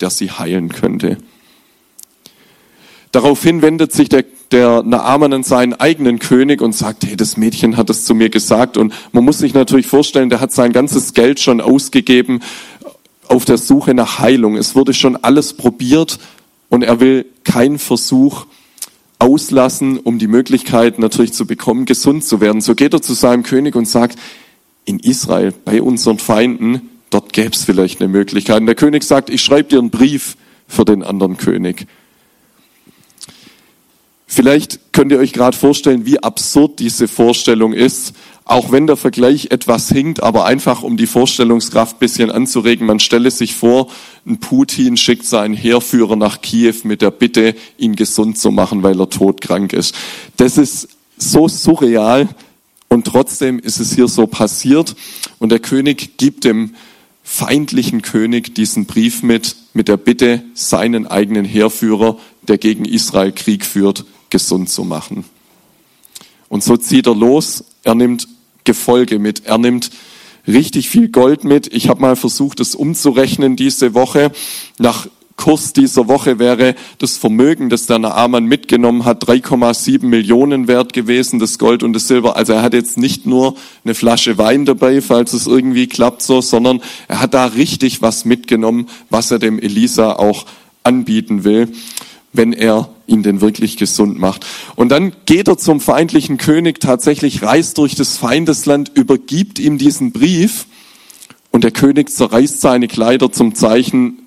der 0.00 0.10
sie 0.10 0.30
heilen 0.30 0.68
könnte. 0.68 1.16
Daraufhin 3.12 3.62
wendet 3.62 3.92
sich 3.92 4.10
der, 4.10 4.24
der 4.50 4.82
Naaman 4.82 5.32
an 5.32 5.42
seinen 5.42 5.74
eigenen 5.74 6.18
König 6.18 6.62
und 6.62 6.74
sagt, 6.74 7.04
hey, 7.04 7.16
das 7.16 7.36
Mädchen 7.36 7.76
hat 7.76 7.90
es 7.90 8.04
zu 8.04 8.14
mir 8.14 8.30
gesagt. 8.30 8.76
Und 8.76 8.92
man 9.12 9.24
muss 9.24 9.38
sich 9.38 9.54
natürlich 9.54 9.86
vorstellen, 9.86 10.30
der 10.30 10.40
hat 10.40 10.52
sein 10.52 10.72
ganzes 10.72 11.14
Geld 11.14 11.40
schon 11.40 11.60
ausgegeben 11.60 12.40
auf 13.28 13.44
der 13.44 13.58
Suche 13.58 13.94
nach 13.94 14.18
Heilung. 14.18 14.56
Es 14.56 14.74
wurde 14.74 14.94
schon 14.94 15.16
alles 15.16 15.52
probiert 15.52 16.18
und 16.70 16.82
er 16.82 17.00
will 17.00 17.26
keinen 17.44 17.78
Versuch 17.78 18.46
auslassen, 19.18 19.98
um 19.98 20.18
die 20.18 20.28
Möglichkeit 20.28 20.98
natürlich 20.98 21.32
zu 21.32 21.46
bekommen, 21.46 21.84
gesund 21.84 22.24
zu 22.24 22.40
werden. 22.40 22.60
So 22.60 22.74
geht 22.74 22.94
er 22.94 23.02
zu 23.02 23.14
seinem 23.14 23.42
König 23.42 23.74
und 23.74 23.86
sagt, 23.86 24.18
in 24.84 24.98
Israel, 25.00 25.52
bei 25.64 25.82
unseren 25.82 26.18
Feinden, 26.18 26.88
dort 27.10 27.32
gäbe 27.32 27.50
es 27.50 27.64
vielleicht 27.64 28.00
eine 28.00 28.08
Möglichkeit. 28.08 28.60
Und 28.60 28.66
der 28.66 28.74
König 28.74 29.02
sagt, 29.02 29.28
ich 29.28 29.42
schreibe 29.42 29.68
dir 29.68 29.78
einen 29.78 29.90
Brief 29.90 30.36
für 30.66 30.84
den 30.84 31.02
anderen 31.02 31.36
König. 31.36 31.86
Vielleicht 34.30 34.92
könnt 34.92 35.10
ihr 35.10 35.18
euch 35.18 35.32
gerade 35.32 35.56
vorstellen, 35.56 36.04
wie 36.04 36.22
absurd 36.22 36.80
diese 36.80 37.08
Vorstellung 37.08 37.72
ist, 37.72 38.12
auch 38.44 38.70
wenn 38.70 38.86
der 38.86 38.98
Vergleich 38.98 39.48
etwas 39.50 39.88
hinkt, 39.88 40.22
aber 40.22 40.44
einfach 40.44 40.82
um 40.82 40.98
die 40.98 41.06
Vorstellungskraft 41.06 41.96
ein 41.96 41.98
bisschen 41.98 42.30
anzuregen. 42.30 42.86
Man 42.86 43.00
stelle 43.00 43.30
sich 43.30 43.54
vor, 43.54 43.88
ein 44.26 44.38
Putin 44.38 44.98
schickt 44.98 45.24
seinen 45.24 45.54
Heerführer 45.54 46.14
nach 46.14 46.42
Kiew 46.42 46.74
mit 46.82 47.00
der 47.00 47.10
Bitte, 47.10 47.54
ihn 47.78 47.96
gesund 47.96 48.36
zu 48.36 48.50
machen, 48.50 48.82
weil 48.82 49.00
er 49.00 49.08
todkrank 49.08 49.72
ist. 49.72 49.94
Das 50.36 50.58
ist 50.58 50.88
so 51.16 51.48
surreal 51.48 52.28
und 52.88 53.06
trotzdem 53.06 53.58
ist 53.58 53.80
es 53.80 53.94
hier 53.94 54.08
so 54.08 54.26
passiert 54.26 54.94
und 55.38 55.50
der 55.50 55.58
König 55.58 56.18
gibt 56.18 56.44
dem 56.44 56.74
feindlichen 57.22 58.02
König 58.02 58.54
diesen 58.54 58.84
Brief 58.84 59.22
mit, 59.22 59.56
mit 59.72 59.88
der 59.88 59.96
Bitte, 59.96 60.42
seinen 60.52 61.06
eigenen 61.06 61.46
Heerführer, 61.46 62.18
der 62.42 62.58
gegen 62.58 62.84
Israel 62.84 63.32
Krieg 63.32 63.64
führt, 63.64 64.04
gesund 64.30 64.68
zu 64.68 64.84
machen. 64.84 65.24
Und 66.48 66.64
so 66.64 66.76
zieht 66.76 67.06
er 67.06 67.14
los, 67.14 67.64
er 67.82 67.94
nimmt 67.94 68.28
Gefolge 68.64 69.18
mit. 69.18 69.46
Er 69.46 69.58
nimmt 69.58 69.90
richtig 70.46 70.88
viel 70.88 71.08
Gold 71.08 71.44
mit. 71.44 71.72
Ich 71.72 71.88
habe 71.88 72.00
mal 72.00 72.16
versucht, 72.16 72.60
es 72.60 72.74
umzurechnen 72.74 73.56
diese 73.56 73.94
Woche. 73.94 74.32
Nach 74.78 75.08
Kurs 75.36 75.72
dieser 75.72 76.08
Woche 76.08 76.40
wäre 76.40 76.74
das 76.98 77.16
Vermögen, 77.16 77.70
das 77.70 77.86
der 77.86 78.00
Naaman 78.00 78.44
mitgenommen 78.44 79.04
hat, 79.04 79.24
3,7 79.24 80.04
Millionen 80.04 80.66
wert 80.66 80.92
gewesen, 80.92 81.38
das 81.38 81.58
Gold 81.58 81.84
und 81.84 81.92
das 81.92 82.08
Silber. 82.08 82.34
Also 82.34 82.54
er 82.54 82.62
hat 82.62 82.74
jetzt 82.74 82.98
nicht 82.98 83.24
nur 83.24 83.54
eine 83.84 83.94
Flasche 83.94 84.36
Wein 84.36 84.64
dabei, 84.64 85.00
falls 85.00 85.32
es 85.32 85.46
irgendwie 85.46 85.86
klappt 85.86 86.22
so, 86.22 86.40
sondern 86.40 86.82
er 87.06 87.20
hat 87.20 87.34
da 87.34 87.46
richtig 87.46 88.02
was 88.02 88.24
mitgenommen, 88.24 88.88
was 89.10 89.30
er 89.30 89.38
dem 89.38 89.60
Elisa 89.60 90.14
auch 90.14 90.44
anbieten 90.82 91.44
will 91.44 91.68
wenn 92.32 92.52
er 92.52 92.90
ihn 93.06 93.22
denn 93.22 93.40
wirklich 93.40 93.76
gesund 93.76 94.18
macht. 94.18 94.46
Und 94.76 94.90
dann 94.90 95.12
geht 95.26 95.48
er 95.48 95.56
zum 95.56 95.80
feindlichen 95.80 96.36
König, 96.36 96.80
tatsächlich 96.80 97.42
reist 97.42 97.78
durch 97.78 97.94
das 97.94 98.18
Feindesland, 98.18 98.90
übergibt 98.94 99.58
ihm 99.58 99.78
diesen 99.78 100.12
Brief 100.12 100.66
und 101.50 101.64
der 101.64 101.70
König 101.70 102.10
zerreißt 102.10 102.60
seine 102.60 102.88
Kleider 102.88 103.32
zum 103.32 103.54
Zeichen, 103.54 104.26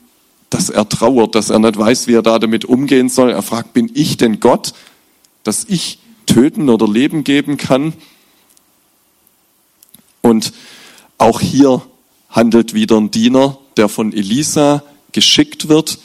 dass 0.49 0.69
er 0.69 0.89
trauert, 0.89 1.35
dass 1.35 1.49
er 1.49 1.59
nicht 1.59 1.77
weiß, 1.77 2.07
wie 2.07 2.13
er 2.15 2.23
da 2.23 2.39
damit 2.39 2.65
umgehen 2.65 3.07
soll. 3.07 3.29
Er 3.31 3.41
fragt, 3.41 3.73
bin 3.73 3.89
ich 3.93 4.17
denn 4.17 4.39
Gott, 4.39 4.73
dass 5.43 5.65
ich 5.67 5.99
töten 6.25 6.69
oder 6.69 6.87
Leben 6.87 7.23
geben 7.23 7.57
kann? 7.57 7.93
Und 10.21 10.53
auch 11.17 11.39
hier 11.39 11.81
handelt 12.29 12.73
wieder 12.73 12.97
ein 12.97 13.11
Diener, 13.11 13.57
der 13.77 13.87
von 13.87 14.11
Elisa 14.11 14.83
geschickt 15.11 15.69
wird, 15.69 15.99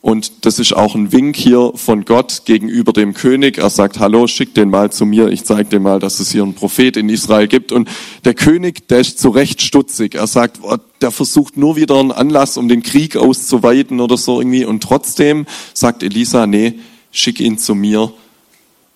und 0.00 0.44
das 0.46 0.60
ist 0.60 0.72
auch 0.72 0.94
ein 0.94 1.10
Wink 1.10 1.36
hier 1.36 1.72
von 1.74 2.04
Gott 2.04 2.42
gegenüber 2.44 2.92
dem 2.92 3.12
König. 3.12 3.58
Er 3.58 3.70
sagt, 3.70 3.98
hallo, 3.98 4.28
schick 4.28 4.54
den 4.54 4.70
mal 4.70 4.92
zu 4.92 5.04
mir. 5.04 5.28
Ich 5.30 5.44
zeige 5.44 5.64
dir 5.64 5.80
mal, 5.80 5.98
dass 5.98 6.20
es 6.20 6.30
hier 6.30 6.44
einen 6.44 6.54
Prophet 6.54 6.96
in 6.96 7.08
Israel 7.08 7.48
gibt. 7.48 7.72
Und 7.72 7.88
der 8.24 8.34
König, 8.34 8.86
der 8.86 9.00
ist 9.00 9.18
zu 9.18 9.30
Recht 9.30 9.62
stutzig. 9.62 10.14
Er 10.14 10.28
sagt, 10.28 10.60
oh, 10.62 10.76
der 11.00 11.10
versucht 11.10 11.56
nur 11.56 11.74
wieder 11.74 11.98
einen 11.98 12.12
Anlass, 12.12 12.56
um 12.56 12.68
den 12.68 12.84
Krieg 12.84 13.16
auszuweiten 13.16 13.98
oder 13.98 14.16
so 14.16 14.40
irgendwie. 14.40 14.64
Und 14.64 14.82
trotzdem 14.82 15.44
sagt 15.74 16.04
Elisa, 16.04 16.46
nee, 16.46 16.74
schick 17.10 17.40
ihn 17.40 17.58
zu 17.58 17.74
mir. 17.74 18.12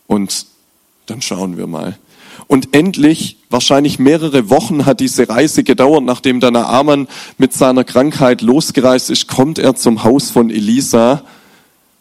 Und 0.06 0.46
dann 1.06 1.22
schauen 1.22 1.56
wir 1.56 1.66
mal. 1.66 1.98
Und 2.50 2.74
endlich, 2.74 3.36
wahrscheinlich 3.48 4.00
mehrere 4.00 4.50
Wochen 4.50 4.84
hat 4.84 4.98
diese 4.98 5.28
Reise 5.28 5.62
gedauert, 5.62 6.02
nachdem 6.02 6.40
der 6.40 6.50
Naaman 6.50 7.06
mit 7.38 7.52
seiner 7.52 7.84
Krankheit 7.84 8.42
losgereist 8.42 9.08
ist, 9.08 9.28
kommt 9.28 9.60
er 9.60 9.76
zum 9.76 10.02
Haus 10.02 10.30
von 10.30 10.50
Elisa. 10.50 11.22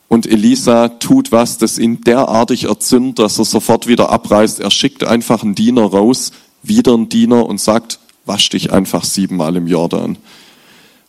Und 0.07 0.25
Elisa 0.25 0.87
tut 0.87 1.31
was, 1.31 1.59
das 1.59 1.77
ihn 1.77 2.01
derartig 2.01 2.63
erzündet, 2.63 3.19
dass 3.19 3.37
er 3.37 3.45
sofort 3.45 3.85
wieder 3.85 4.09
abreist. 4.09 4.59
Er 4.59 4.71
schickt 4.71 5.03
einfach 5.03 5.43
einen 5.43 5.53
Diener 5.53 5.83
raus, 5.83 6.31
wieder 6.63 6.95
einen 6.95 7.09
Diener 7.09 7.45
und 7.45 7.61
sagt, 7.61 7.99
wasch 8.25 8.49
dich 8.49 8.73
einfach 8.73 9.03
siebenmal 9.03 9.55
im 9.55 9.67
Jordan. 9.67 10.17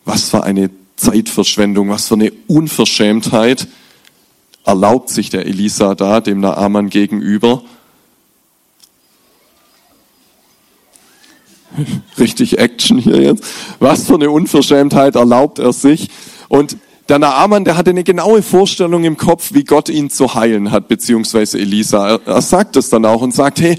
Was 0.04 0.28
für 0.28 0.44
eine 0.44 0.68
Zeitverschwendung, 0.96 1.88
was 1.88 2.08
für 2.08 2.14
eine 2.16 2.30
Unverschämtheit 2.46 3.68
erlaubt 4.66 5.08
sich 5.08 5.30
der 5.30 5.46
Elisa 5.46 5.94
da, 5.94 6.20
dem 6.20 6.40
Naaman 6.40 6.90
gegenüber. 6.90 7.62
Richtig 12.18 12.58
Action 12.58 12.98
hier 12.98 13.20
jetzt. 13.22 13.44
Was 13.78 14.04
für 14.04 14.14
eine 14.14 14.30
Unverschämtheit 14.30 15.16
erlaubt 15.16 15.58
er 15.58 15.72
sich. 15.72 16.08
Und 16.48 16.76
der 17.08 17.18
Naaman, 17.18 17.64
der 17.64 17.76
hatte 17.76 17.90
eine 17.90 18.04
genaue 18.04 18.42
Vorstellung 18.42 19.04
im 19.04 19.16
Kopf, 19.16 19.52
wie 19.52 19.64
Gott 19.64 19.88
ihn 19.88 20.10
zu 20.10 20.34
heilen 20.34 20.70
hat, 20.70 20.88
beziehungsweise 20.88 21.58
Elisa. 21.58 22.08
Er, 22.08 22.20
er 22.24 22.42
sagt 22.42 22.76
es 22.76 22.88
dann 22.88 23.04
auch 23.04 23.22
und 23.22 23.34
sagt, 23.34 23.60
hey, 23.60 23.76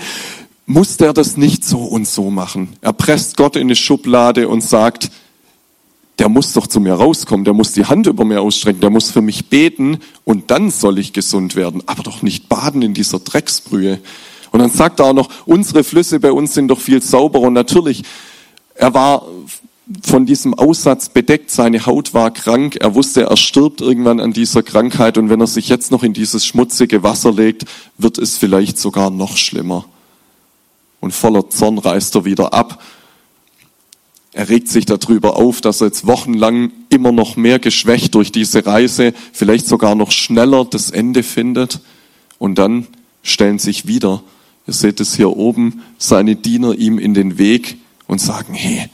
muss 0.66 0.98
der 0.98 1.14
das 1.14 1.38
nicht 1.38 1.64
so 1.64 1.80
und 1.80 2.08
so 2.08 2.30
machen? 2.30 2.70
Er 2.82 2.94
presst 2.94 3.38
Gott 3.38 3.56
in 3.56 3.64
eine 3.64 3.76
Schublade 3.76 4.48
und 4.48 4.62
sagt, 4.62 5.12
der 6.20 6.30
muss 6.30 6.54
doch 6.54 6.68
zu 6.68 6.80
mir 6.80 6.94
rauskommen, 6.94 7.46
der 7.46 7.54
muss 7.54 7.72
die 7.72 7.86
Hand 7.86 8.06
über 8.08 8.26
mir 8.26 8.42
ausstrecken, 8.42 8.82
der 8.82 8.90
muss 8.90 9.10
für 9.10 9.22
mich 9.22 9.50
beten 9.50 10.00
und 10.24 10.52
dann 10.52 10.70
soll 10.70 11.00
ich 11.00 11.14
gesund 11.14 11.56
werden, 11.56 11.82
aber 11.88 12.04
doch 12.04 12.22
nicht 12.22 12.48
baden 12.48 12.82
in 12.82 12.94
dieser 12.94 13.20
Drecksbrühe. 13.20 14.00
Und 14.52 14.60
dann 14.60 14.70
sagt 14.70 15.00
er 15.00 15.08
auch 15.08 15.14
noch, 15.14 15.30
unsere 15.46 15.84
Flüsse 15.84 16.20
bei 16.20 16.32
uns 16.32 16.54
sind 16.54 16.68
doch 16.68 16.80
viel 16.80 17.02
sauberer. 17.02 17.44
Und 17.44 17.54
natürlich, 17.54 18.04
er 18.76 18.94
war 18.94 19.26
von 20.04 20.26
diesem 20.26 20.54
Aussatz 20.54 21.10
bedeckt, 21.10 21.52
seine 21.52 21.86
Haut 21.86 22.14
war 22.14 22.32
krank, 22.32 22.78
er 22.80 22.96
wusste, 22.96 23.24
er 23.24 23.38
stirbt 23.38 23.82
irgendwann 23.82 24.20
an 24.20 24.32
dieser 24.32 24.64
Krankheit 24.64 25.18
und 25.18 25.30
wenn 25.30 25.42
er 25.42 25.48
sich 25.48 25.70
jetzt 25.70 25.92
noch 25.92 26.04
in 26.04 26.14
dieses 26.14 26.46
schmutzige 26.46 27.04
Wasser 27.04 27.32
legt, 27.32 27.66
wird 27.98 28.18
es 28.18 28.38
vielleicht 28.38 28.78
sogar 28.78 29.10
noch 29.10 29.38
schlimmer. 29.38 29.86
Und 31.00 31.14
voller 31.14 31.50
Zorn 31.50 31.78
reißt 31.78 32.16
er 32.16 32.26
wieder 32.26 32.54
ab. 32.54 32.82
Er 34.34 34.48
regt 34.48 34.70
sich 34.70 34.86
darüber 34.86 35.36
auf, 35.36 35.60
dass 35.60 35.82
er 35.82 35.88
jetzt 35.88 36.08
wochenlang 36.08 36.72
immer 36.90 37.12
noch 37.12 37.36
mehr 37.36 37.60
geschwächt 37.60 38.16
durch 38.16 38.32
diese 38.32 38.66
Reise, 38.66 39.14
vielleicht 39.34 39.68
sogar 39.68 39.96
noch 39.96 40.12
schneller 40.12 40.64
das 40.64 40.90
Ende 40.90 41.24
findet. 41.24 41.82
Und 42.38 42.56
dann 42.56 42.88
stellen 43.24 43.60
sich 43.60 43.88
wieder 43.88 44.24
Ihr 44.68 44.74
seht 44.74 45.00
es 45.00 45.16
hier 45.16 45.36
oben, 45.36 45.82
seine 45.98 46.36
Diener 46.36 46.76
ihm 46.76 47.00
in 47.00 47.14
den 47.14 47.38
Weg 47.38 47.78
und 48.08 48.22
sagen, 48.22 48.54
hey, 48.54 48.90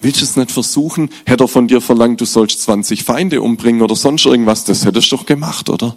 willst 0.00 0.20
du 0.20 0.24
es 0.24 0.36
nicht 0.36 0.52
versuchen? 0.52 1.10
Hätte 1.24 1.44
er 1.44 1.48
von 1.48 1.68
dir 1.68 1.80
verlangt, 1.80 2.20
du 2.20 2.24
sollst 2.24 2.62
20 2.62 3.04
Feinde 3.04 3.42
umbringen 3.42 3.82
oder 3.82 3.96
sonst 3.96 4.26
irgendwas, 4.26 4.64
das 4.64 4.84
hättest 4.84 5.10
du 5.10 5.16
doch 5.16 5.26
gemacht, 5.26 5.68
oder? 5.68 5.96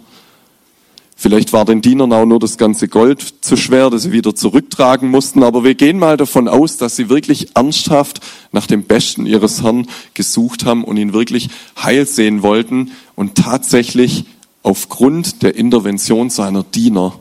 Vielleicht 1.22 1.52
war 1.52 1.66
den 1.66 1.82
Dienern 1.82 2.14
auch 2.14 2.24
nur 2.24 2.38
das 2.38 2.56
ganze 2.56 2.88
Gold 2.88 3.22
zu 3.42 3.58
schwer, 3.58 3.90
das 3.90 4.04
sie 4.04 4.12
wieder 4.12 4.34
zurücktragen 4.34 5.10
mussten, 5.10 5.42
aber 5.42 5.64
wir 5.64 5.74
gehen 5.74 5.98
mal 5.98 6.16
davon 6.16 6.48
aus, 6.48 6.78
dass 6.78 6.96
sie 6.96 7.10
wirklich 7.10 7.54
ernsthaft 7.54 8.20
nach 8.52 8.66
dem 8.66 8.84
Besten 8.84 9.26
ihres 9.26 9.62
Herrn 9.62 9.86
gesucht 10.14 10.64
haben 10.64 10.82
und 10.82 10.96
ihn 10.96 11.12
wirklich 11.12 11.50
heil 11.76 12.06
sehen 12.06 12.42
wollten 12.42 12.92
und 13.16 13.34
tatsächlich 13.34 14.24
aufgrund 14.62 15.42
der 15.42 15.56
Intervention 15.56 16.30
seiner 16.30 16.62
Diener 16.62 17.18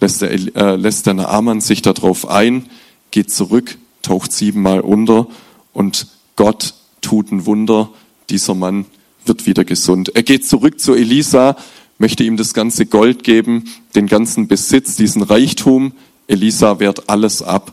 lässt 0.00 0.22
der, 0.22 0.30
äh, 0.30 0.76
lässt 0.76 1.06
der 1.06 1.14
Naaman 1.14 1.60
sich 1.60 1.82
darauf 1.82 2.28
ein, 2.28 2.66
geht 3.10 3.30
zurück, 3.30 3.78
taucht 4.02 4.32
siebenmal 4.32 4.80
unter 4.80 5.26
und 5.72 6.06
Gott 6.36 6.74
tut 7.00 7.32
ein 7.32 7.46
Wunder. 7.46 7.90
Dieser 8.30 8.54
Mann 8.54 8.86
wird 9.24 9.46
wieder 9.46 9.64
gesund. 9.64 10.10
Er 10.14 10.22
geht 10.22 10.46
zurück 10.46 10.80
zu 10.80 10.94
Elisa, 10.94 11.56
möchte 11.98 12.24
ihm 12.24 12.36
das 12.36 12.54
ganze 12.54 12.86
Gold 12.86 13.24
geben, 13.24 13.64
den 13.94 14.06
ganzen 14.06 14.48
Besitz, 14.48 14.96
diesen 14.96 15.22
Reichtum. 15.22 15.92
Elisa 16.26 16.78
wehrt 16.78 17.08
alles 17.08 17.42
ab 17.42 17.72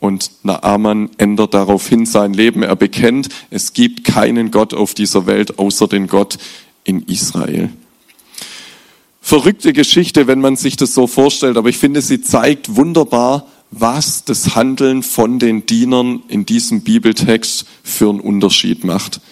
und 0.00 0.30
Naaman 0.42 1.10
ändert 1.18 1.54
daraufhin 1.54 2.06
sein 2.06 2.34
Leben. 2.34 2.62
Er 2.62 2.76
bekennt, 2.76 3.28
es 3.50 3.72
gibt 3.72 4.04
keinen 4.04 4.50
Gott 4.50 4.74
auf 4.74 4.94
dieser 4.94 5.26
Welt 5.26 5.58
außer 5.58 5.86
den 5.86 6.08
Gott 6.08 6.38
in 6.84 7.02
Israel 7.02 7.70
verrückte 9.22 9.72
Geschichte, 9.72 10.26
wenn 10.26 10.40
man 10.40 10.56
sich 10.56 10.76
das 10.76 10.92
so 10.92 11.06
vorstellt, 11.06 11.56
aber 11.56 11.70
ich 11.70 11.78
finde, 11.78 12.02
sie 12.02 12.20
zeigt 12.20 12.76
wunderbar, 12.76 13.46
was 13.70 14.24
das 14.24 14.54
Handeln 14.54 15.02
von 15.02 15.38
den 15.38 15.64
Dienern 15.64 16.22
in 16.28 16.44
diesem 16.44 16.82
Bibeltext 16.82 17.64
für 17.82 18.10
einen 18.10 18.20
Unterschied 18.20 18.84
macht. 18.84 19.22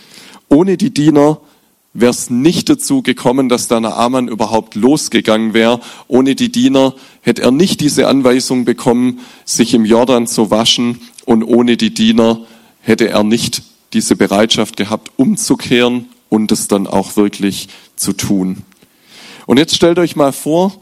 Ohne 0.49 0.79
die 0.79 0.95
Diener 0.95 1.41
wäre 1.93 2.13
es 2.13 2.31
nicht 2.31 2.71
dazu 2.71 3.03
gekommen, 3.03 3.49
dass 3.49 3.69
der 3.69 3.81
Naaman 3.81 4.29
überhaupt 4.29 4.77
losgegangen 4.77 5.53
wäre. 5.53 5.81
Ohne 6.09 6.35
die 6.37 6.51
Diener 6.51 6.95
hätte 7.21 7.43
er 7.43 7.51
nicht 7.51 7.81
diese 7.81 8.07
Anweisung 8.07 8.65
bekommen, 8.65 9.21
sich 9.45 9.75
im 9.75 9.85
Jordan 9.85 10.27
zu 10.27 10.51
waschen. 10.51 11.01
Und 11.27 11.43
ohne 11.43 11.77
die 11.77 11.93
Diener 11.93 12.47
hätte 12.81 13.09
er 13.09 13.25
nicht 13.25 13.63
diese 13.93 14.17
Bereitschaft 14.17 14.77
gehabt, 14.77 15.11
umzukehren 15.17 16.07
und 16.29 16.53
es 16.53 16.69
dann 16.69 16.87
auch 16.87 17.17
wirklich 17.17 17.69
zu 17.97 18.13
tun. 18.13 18.63
Und 19.51 19.57
jetzt 19.57 19.75
stellt 19.75 19.99
euch 19.99 20.15
mal 20.15 20.31
vor, 20.31 20.75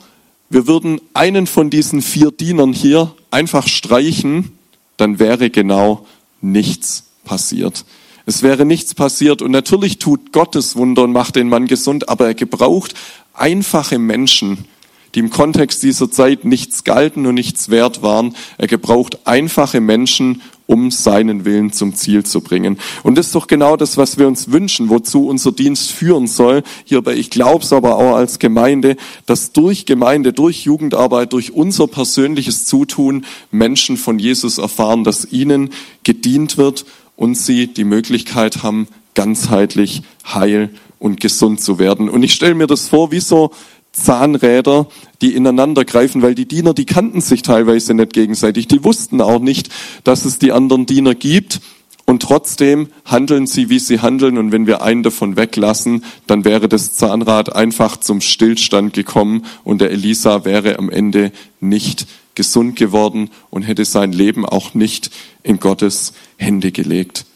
wir 0.51 0.67
würden 0.67 1.01
einen 1.15 1.47
von 1.47 1.71
diesen 1.71 2.03
vier 2.03 2.31
Dienern 2.31 2.75
hier 2.75 3.15
einfach 3.31 3.67
streichen, 3.67 4.59
dann 4.99 5.19
wäre 5.19 5.49
genau 5.49 6.05
nichts 6.43 7.05
passiert. 7.25 7.87
Es 8.27 8.43
wäre 8.43 8.67
nichts 8.67 8.95
passiert 8.95 9.41
und 9.41 9.53
natürlich 9.53 9.97
tut 9.97 10.33
Gottes 10.35 10.77
Wunder 10.77 11.05
und 11.05 11.13
macht 11.13 11.37
den 11.37 11.49
Mann 11.49 11.67
gesund, 11.67 12.11
aber 12.11 12.27
er 12.27 12.35
gebraucht 12.35 12.93
einfache 13.33 13.99
Menschen, 13.99 14.67
die 15.15 15.21
im 15.21 15.31
Kontext 15.31 15.83
dieser 15.83 16.11
Zeit 16.11 16.45
nichts 16.45 16.85
galten 16.85 17.25
und 17.25 17.37
nichts 17.37 17.71
wert 17.71 18.03
waren. 18.03 18.37
Er 18.59 18.67
gebraucht 18.67 19.27
einfache 19.27 19.81
Menschen, 19.81 20.43
um 20.69 20.91
seinen 20.91 21.47
Willen 21.47 21.73
zum 21.73 21.95
Ziel 21.95 22.25
zu 22.25 22.43
bringen. 22.43 22.79
Und 23.03 23.17
das 23.17 23.27
ist 23.27 23.35
doch 23.35 23.47
genau 23.47 23.77
das, 23.77 23.97
was 23.97 24.19
wir 24.19 24.29
uns 24.29 24.53
wünschen, 24.53 24.91
wozu 24.91 25.27
unser 25.27 25.51
Dienst 25.51 25.91
führen 25.91 26.27
soll. 26.27 26.63
Hierbei, 26.85 27.15
ich 27.15 27.31
glaube 27.31 27.65
es 27.65 27.73
aber 27.73 27.97
auch 27.97 28.15
als 28.15 28.39
Gemeinde, 28.39 28.97
dass 29.25 29.53
durch 29.53 29.87
Gemeinde, 29.87 30.35
durch 30.35 30.65
Jugendarbeit, 30.65 31.33
durch 31.33 31.55
unser 31.55 31.87
persönliches 31.87 32.67
Zutun 32.67 33.25
Menschen 33.51 33.97
von 33.97 34.19
Jesus 34.19 34.59
erfahren, 34.59 35.05
dass 35.05 35.33
ihnen 35.33 35.71
gedient 36.03 36.59
wird 36.59 36.85
und 37.17 37.35
sie 37.35 37.69
die 37.69 37.85
Möglichkeit 37.85 38.63
haben, 38.63 38.89
ganzheitlich 39.15 40.03
heil 40.27 40.69
und 40.99 41.19
gesund 41.19 41.63
zu 41.63 41.79
werden. 41.79 42.11
Und 42.11 42.23
ich 42.23 42.35
stelle 42.35 42.55
mir 42.55 42.67
das 42.67 42.89
vor 42.89 43.11
wie 43.11 43.21
so 43.21 43.53
Zahnräder, 43.93 44.87
die 45.21 45.35
ineinander 45.35 45.85
greifen, 45.85 46.23
weil 46.23 46.35
die 46.35 46.47
Diener, 46.47 46.75
die 46.75 46.87
kannten 46.87 47.21
sich 47.21 47.43
teilweise 47.43 47.95
nicht 47.95 48.13
gegenseitig. 48.13 48.69
Die 48.69 48.85
wussten 48.85 49.21
auch 49.21 49.41
nicht, 49.41 49.71
dass 50.05 50.25
es 50.25 50.39
die 50.39 50.53
anderen 50.53 50.87
Diener 50.87 51.15
gibt. 51.15 51.61
Und 52.07 52.23
trotzdem 52.23 52.89
handeln 53.05 53.47
sie, 53.47 53.69
wie 53.69 53.79
sie 53.79 54.01
handeln. 54.01 54.39
Und 54.39 54.51
wenn 54.51 54.67
wir 54.67 54.81
einen 54.81 55.03
davon 55.03 55.37
weglassen, 55.37 56.05
dann 56.27 56.45
wäre 56.47 56.67
das 56.67 56.95
Zahnrad 56.95 57.55
einfach 57.55 57.99
zum 57.99 58.23
Stillstand 58.23 58.95
gekommen 58.95 59.45
und 59.63 59.83
der 59.83 59.91
Elisa 59.91 60.47
wäre 60.47 60.79
am 60.79 60.89
Ende 60.89 61.33
nicht 61.61 62.07
gesund 62.35 62.77
geworden 62.77 63.29
und 63.51 63.63
hätte 63.63 63.85
sein 63.85 64.13
Leben 64.13 64.47
auch 64.47 64.73
nicht 64.73 65.11
in 65.43 65.61
Gottes 65.61 66.15
Hände 66.37 66.73
gelegt. 66.73 67.27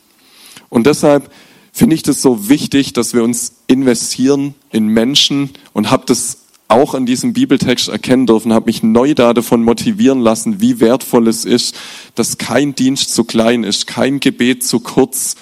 Und 0.71 0.87
deshalb 0.87 1.30
finde 1.73 1.95
ich 1.97 2.02
das 2.02 2.21
so 2.21 2.49
wichtig, 2.49 2.93
dass 2.93 3.14
wir 3.14 3.25
uns 3.25 3.55
investieren 3.67 4.55
in 4.71 4.87
Menschen 4.88 5.50
und 5.73 5.91
habe 5.91 6.05
das 6.07 6.38
auch 6.69 6.95
an 6.95 7.07
diesem 7.07 7.33
Bibeltext 7.33 7.88
erkennen 7.88 8.26
dürfen, 8.26 8.52
habe 8.52 8.67
mich 8.67 8.83
neu 8.83 9.14
da 9.14 9.35
davon 9.35 9.62
motivieren 9.62 10.21
lassen, 10.21 10.61
wie 10.61 10.81
wertvoll 10.81 11.29
es 11.29 11.45
ist, 11.45 11.76
dass 12.14 12.38
kein 12.38 12.75
Dienst 12.75 13.14
zu 13.14 13.25
klein 13.25 13.64
ist, 13.64 13.87
kein 13.87 14.21
Gebet 14.21 14.64
zu 14.64 14.81
kurz, 14.81 15.37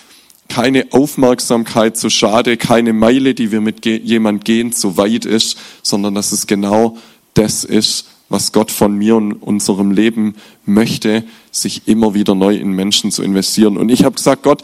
keine 0.48 0.88
Aufmerksamkeit 0.90 1.96
zu 1.96 2.10
schade, 2.10 2.56
keine 2.56 2.92
Meile, 2.92 3.34
die 3.34 3.52
wir 3.52 3.60
mit 3.60 3.86
jemand 3.86 4.44
gehen, 4.44 4.72
zu 4.72 4.96
weit 4.96 5.24
ist, 5.24 5.56
sondern 5.82 6.14
dass 6.14 6.32
es 6.32 6.48
genau 6.48 6.98
das 7.34 7.62
ist, 7.62 8.06
was 8.28 8.52
Gott 8.52 8.70
von 8.70 8.96
mir 8.96 9.16
und 9.16 9.34
unserem 9.34 9.92
Leben 9.92 10.34
möchte, 10.64 11.24
sich 11.50 11.82
immer 11.86 12.14
wieder 12.14 12.34
neu 12.34 12.56
in 12.56 12.72
Menschen 12.72 13.10
zu 13.10 13.22
investieren. 13.22 13.76
Und 13.76 13.88
ich 13.88 14.04
habe 14.04 14.16
gesagt, 14.16 14.42
Gott, 14.42 14.62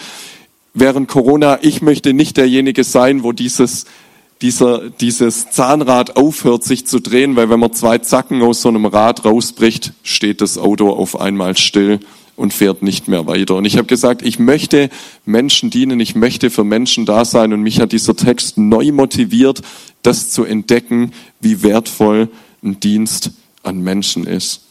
während 0.77 1.09
Corona, 1.09 1.59
ich 1.63 1.83
möchte 1.83 2.13
nicht 2.13 2.37
derjenige 2.37 2.85
sein, 2.85 3.25
wo 3.25 3.33
dieses, 3.33 3.87
dieser, 4.43 4.91
dieses 4.91 5.51
Zahnrad 5.51 6.17
aufhört, 6.17 6.63
sich 6.63 6.87
zu 6.87 7.01
drehen, 7.01 7.35
weil 7.35 7.51
wenn 7.51 7.59
man 7.59 7.73
zwei 7.73 7.99
Zacken 7.99 8.43
aus 8.43 8.63
so 8.63 8.69
einem 8.69 8.85
Rad 8.85 9.25
rausbricht, 9.25 9.95
steht 10.03 10.41
das 10.41 10.59
Auto 10.59 10.91
auf 10.91 11.19
einmal 11.19 11.57
still 11.57 12.01
und 12.37 12.53
fährt 12.53 12.83
nicht 12.83 13.09
mehr 13.09 13.27
weiter. 13.27 13.57
Und 13.57 13.65
ich 13.65 13.79
habe 13.79 13.87
gesagt, 13.87 14.21
ich 14.21 14.39
möchte 14.39 14.91
Menschen 15.25 15.71
dienen, 15.71 15.99
ich 15.99 16.15
möchte 16.15 16.51
für 16.51 16.65
Menschen 16.65 17.07
da 17.07 17.25
sein. 17.25 17.55
Und 17.55 17.63
mich 17.63 17.81
hat 17.81 17.93
dieser 17.93 18.15
Text 18.15 18.59
neu 18.59 18.93
motiviert, 18.93 19.63
das 20.03 20.29
zu 20.29 20.45
entdecken, 20.45 21.13
wie 21.41 21.63
wertvoll 21.63 22.29
ein 22.63 22.79
Dienst 22.79 23.31
an 23.63 23.81
Menschen 23.81 24.27
ist. 24.27 24.66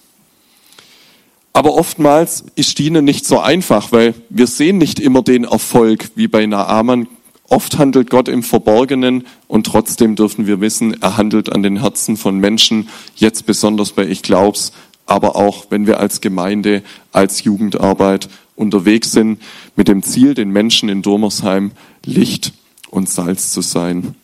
Aber 1.56 1.76
oftmals 1.76 2.44
ist 2.56 2.80
Dienen 2.80 3.06
nicht 3.06 3.26
so 3.26 3.40
einfach, 3.40 3.94
weil 3.94 4.14
wir 4.28 4.46
sehen 4.46 4.78
nicht 4.78 5.00
immer 5.00 5.22
den 5.22 5.46
Erfolg 5.46 6.10
wie 6.14 6.28
bei 6.28 6.46
Naaman. 6.46 7.08
Oft 7.48 7.78
handelt 7.78 8.10
Gott 8.10 8.28
im 8.28 8.44
Verborgenen 8.44 9.26
und 9.48 9.66
trotzdem 9.66 10.18
dürfen 10.18 10.48
wir 10.48 10.60
wissen, 10.60 11.02
er 11.02 11.16
handelt 11.16 11.54
an 11.54 11.64
den 11.64 11.80
Herzen 11.80 12.18
von 12.18 12.40
Menschen, 12.40 12.90
jetzt 13.16 13.46
besonders 13.46 13.94
bei 13.94 14.06
Ich 14.06 14.22
Glaub's, 14.22 14.74
aber 15.06 15.38
auch 15.38 15.68
wenn 15.70 15.88
wir 15.88 16.02
als 16.02 16.20
Gemeinde, 16.20 16.84
als 17.14 17.46
Jugendarbeit 17.46 18.28
unterwegs 18.58 19.14
sind, 19.14 19.40
mit 19.78 19.88
dem 19.88 20.04
Ziel, 20.04 20.34
den 20.34 20.50
Menschen 20.50 20.90
in 20.90 21.04
Dormersheim 21.04 21.72
Licht 22.04 22.52
und 22.90 23.08
Salz 23.08 23.54
zu 23.54 23.62
sein. 23.62 24.16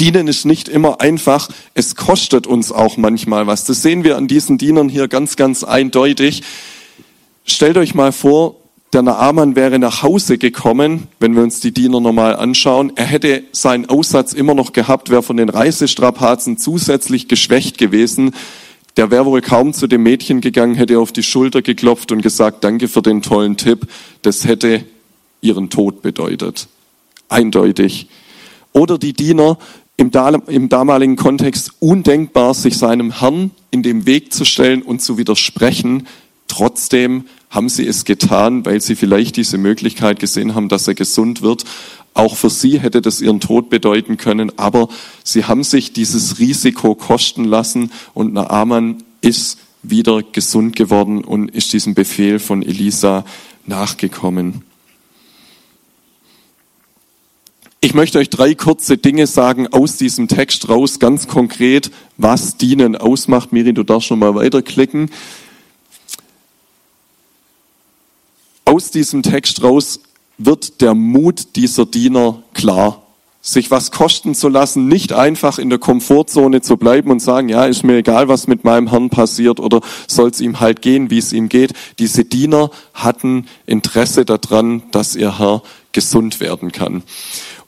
Dienen 0.00 0.28
ist 0.28 0.44
nicht 0.44 0.68
immer 0.68 1.00
einfach. 1.00 1.48
Es 1.74 1.96
kostet 1.96 2.46
uns 2.46 2.70
auch 2.70 2.96
manchmal 2.96 3.46
was. 3.46 3.64
Das 3.64 3.82
sehen 3.82 4.04
wir 4.04 4.16
an 4.16 4.28
diesen 4.28 4.58
Dienern 4.58 4.88
hier 4.88 5.08
ganz, 5.08 5.36
ganz 5.36 5.64
eindeutig. 5.64 6.42
Stellt 7.44 7.76
euch 7.76 7.94
mal 7.94 8.12
vor, 8.12 8.56
der 8.92 9.02
Naaman 9.02 9.54
wäre 9.54 9.78
nach 9.78 10.02
Hause 10.02 10.38
gekommen, 10.38 11.08
wenn 11.20 11.34
wir 11.34 11.42
uns 11.42 11.60
die 11.60 11.72
Diener 11.72 12.00
nochmal 12.00 12.36
anschauen. 12.36 12.92
Er 12.96 13.04
hätte 13.04 13.42
seinen 13.52 13.86
Aussatz 13.86 14.32
immer 14.32 14.54
noch 14.54 14.72
gehabt, 14.72 15.10
wäre 15.10 15.22
von 15.22 15.36
den 15.36 15.48
Reisestrapazen 15.50 16.56
zusätzlich 16.56 17.28
geschwächt 17.28 17.76
gewesen. 17.76 18.34
Der 18.96 19.10
wäre 19.10 19.26
wohl 19.26 19.42
kaum 19.42 19.74
zu 19.74 19.86
dem 19.86 20.02
Mädchen 20.02 20.40
gegangen, 20.40 20.74
hätte 20.74 20.98
auf 20.98 21.12
die 21.12 21.22
Schulter 21.22 21.60
geklopft 21.60 22.12
und 22.12 22.22
gesagt, 22.22 22.64
danke 22.64 22.88
für 22.88 23.02
den 23.02 23.20
tollen 23.20 23.56
Tipp. 23.56 23.86
Das 24.22 24.46
hätte 24.46 24.84
ihren 25.40 25.70
Tod 25.70 26.00
bedeutet. 26.00 26.68
Eindeutig. 27.28 28.08
Oder 28.72 28.96
die 28.96 29.12
Diener 29.12 29.58
im, 29.98 30.68
damaligen 30.68 31.16
Kontext 31.16 31.72
undenkbar, 31.80 32.54
sich 32.54 32.78
seinem 32.78 33.18
Herrn 33.18 33.50
in 33.70 33.82
dem 33.82 34.06
Weg 34.06 34.32
zu 34.32 34.44
stellen 34.44 34.82
und 34.82 35.02
zu 35.02 35.18
widersprechen. 35.18 36.06
Trotzdem 36.46 37.24
haben 37.50 37.68
sie 37.68 37.86
es 37.86 38.04
getan, 38.04 38.64
weil 38.64 38.80
sie 38.80 38.94
vielleicht 38.94 39.36
diese 39.36 39.58
Möglichkeit 39.58 40.20
gesehen 40.20 40.54
haben, 40.54 40.68
dass 40.68 40.86
er 40.86 40.94
gesund 40.94 41.42
wird. 41.42 41.64
Auch 42.14 42.36
für 42.36 42.48
sie 42.48 42.78
hätte 42.80 43.02
das 43.02 43.20
ihren 43.20 43.40
Tod 43.40 43.70
bedeuten 43.70 44.16
können, 44.16 44.52
aber 44.56 44.88
sie 45.24 45.44
haben 45.44 45.64
sich 45.64 45.92
dieses 45.92 46.38
Risiko 46.38 46.94
kosten 46.94 47.44
lassen 47.44 47.90
und 48.14 48.32
Naaman 48.32 49.02
ist 49.20 49.58
wieder 49.82 50.22
gesund 50.22 50.76
geworden 50.76 51.24
und 51.24 51.50
ist 51.50 51.72
diesem 51.72 51.94
Befehl 51.94 52.38
von 52.38 52.62
Elisa 52.62 53.24
nachgekommen. 53.66 54.62
Ich 57.80 57.94
möchte 57.94 58.18
euch 58.18 58.28
drei 58.28 58.56
kurze 58.56 58.98
Dinge 58.98 59.28
sagen 59.28 59.68
aus 59.68 59.96
diesem 59.96 60.26
Text 60.26 60.68
raus, 60.68 60.98
ganz 60.98 61.28
konkret, 61.28 61.92
was 62.16 62.56
Dienen 62.56 62.96
ausmacht. 62.96 63.52
Miri, 63.52 63.72
du 63.72 63.84
darfst 63.84 64.08
schon 64.08 64.18
mal 64.18 64.34
weiterklicken. 64.34 65.12
Aus 68.64 68.90
diesem 68.90 69.22
Text 69.22 69.62
raus 69.62 70.00
wird 70.38 70.80
der 70.80 70.94
Mut 70.94 71.54
dieser 71.54 71.86
Diener 71.86 72.42
klar 72.52 73.02
sich 73.40 73.70
was 73.70 73.90
kosten 73.90 74.34
zu 74.34 74.48
lassen, 74.48 74.88
nicht 74.88 75.12
einfach 75.12 75.58
in 75.58 75.70
der 75.70 75.78
Komfortzone 75.78 76.60
zu 76.60 76.76
bleiben 76.76 77.10
und 77.10 77.20
sagen, 77.20 77.48
ja, 77.48 77.64
ist 77.64 77.84
mir 77.84 77.98
egal, 77.98 78.28
was 78.28 78.46
mit 78.46 78.64
meinem 78.64 78.88
Herrn 78.88 79.10
passiert 79.10 79.60
oder 79.60 79.80
soll 80.06 80.30
es 80.30 80.40
ihm 80.40 80.60
halt 80.60 80.82
gehen, 80.82 81.10
wie 81.10 81.18
es 81.18 81.32
ihm 81.32 81.48
geht. 81.48 81.72
Diese 81.98 82.24
Diener 82.24 82.70
hatten 82.92 83.46
Interesse 83.64 84.24
daran, 84.24 84.82
dass 84.90 85.14
ihr 85.14 85.38
Herr 85.38 85.62
gesund 85.92 86.40
werden 86.40 86.72
kann. 86.72 87.02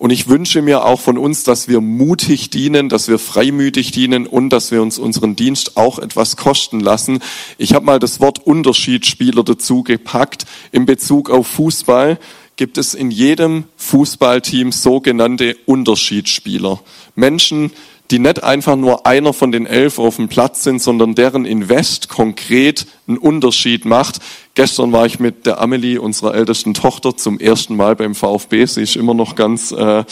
Und 0.01 0.09
ich 0.09 0.29
wünsche 0.29 0.63
mir 0.63 0.87
auch 0.87 0.99
von 0.99 1.19
uns, 1.19 1.45
dass 1.45 1.69
wir 1.69 1.83
mutig 1.83 2.49
dienen, 2.49 2.89
dass 2.89 3.09
wir 3.09 3.19
freimütig 3.19 3.91
dienen 3.91 4.27
und 4.27 4.49
dass 4.49 4.71
wir 4.71 4.81
uns 4.81 4.99
unseren 4.99 5.37
Dienst 5.37 5.77
auch 5.77 5.99
etwas 5.99 6.39
kosten 6.39 6.81
lassen. 6.81 7.19
Ich 7.59 7.75
habe 7.75 7.85
mal 7.85 7.99
das 7.99 8.19
Wort 8.19 8.39
Unterschiedsspieler 8.39 9.45
dazu 9.45 9.83
gepackt 9.83 10.47
in 10.73 10.87
Bezug 10.87 11.29
auf 11.29 11.49
Fußball 11.49 12.19
gibt 12.57 12.79
es 12.79 12.95
in 12.95 13.11
jedem 13.11 13.65
Fußballteam 13.77 14.73
sogenannte 14.73 15.57
Unterschiedsspieler. 15.67 16.81
Menschen, 17.15 17.71
die 18.11 18.19
nicht 18.19 18.43
einfach 18.43 18.77
nur 18.77 19.07
einer 19.07 19.33
von 19.33 19.53
den 19.53 19.67
elf 19.67 19.99
auf 19.99 20.17
dem 20.17 20.29
Platz 20.29 20.65
sind, 20.65 20.83
sondern 20.83 21.15
deren 21.15 21.45
Invest 21.45 22.09
konkret 22.09 22.87
einen 23.07 23.19
Unterschied 23.19 23.85
macht. 23.85 24.19
Gestern 24.55 24.93
war 24.93 25.07
ich 25.07 25.21
mit 25.21 25.47
der 25.47 25.61
Amelie, 25.61 26.01
unserer 26.01 26.35
ältesten 26.35 26.75
Tochter, 26.75 27.17
zum 27.17 27.39
ersten 27.39 27.77
Mal 27.77 27.95
beim 27.97 28.15
VfB. 28.15 28.65
Sie 28.67 28.83
ist 28.83 28.97
immer 28.97 29.15
noch 29.15 29.37
ganz 29.37 29.71
äh, 29.71 30.05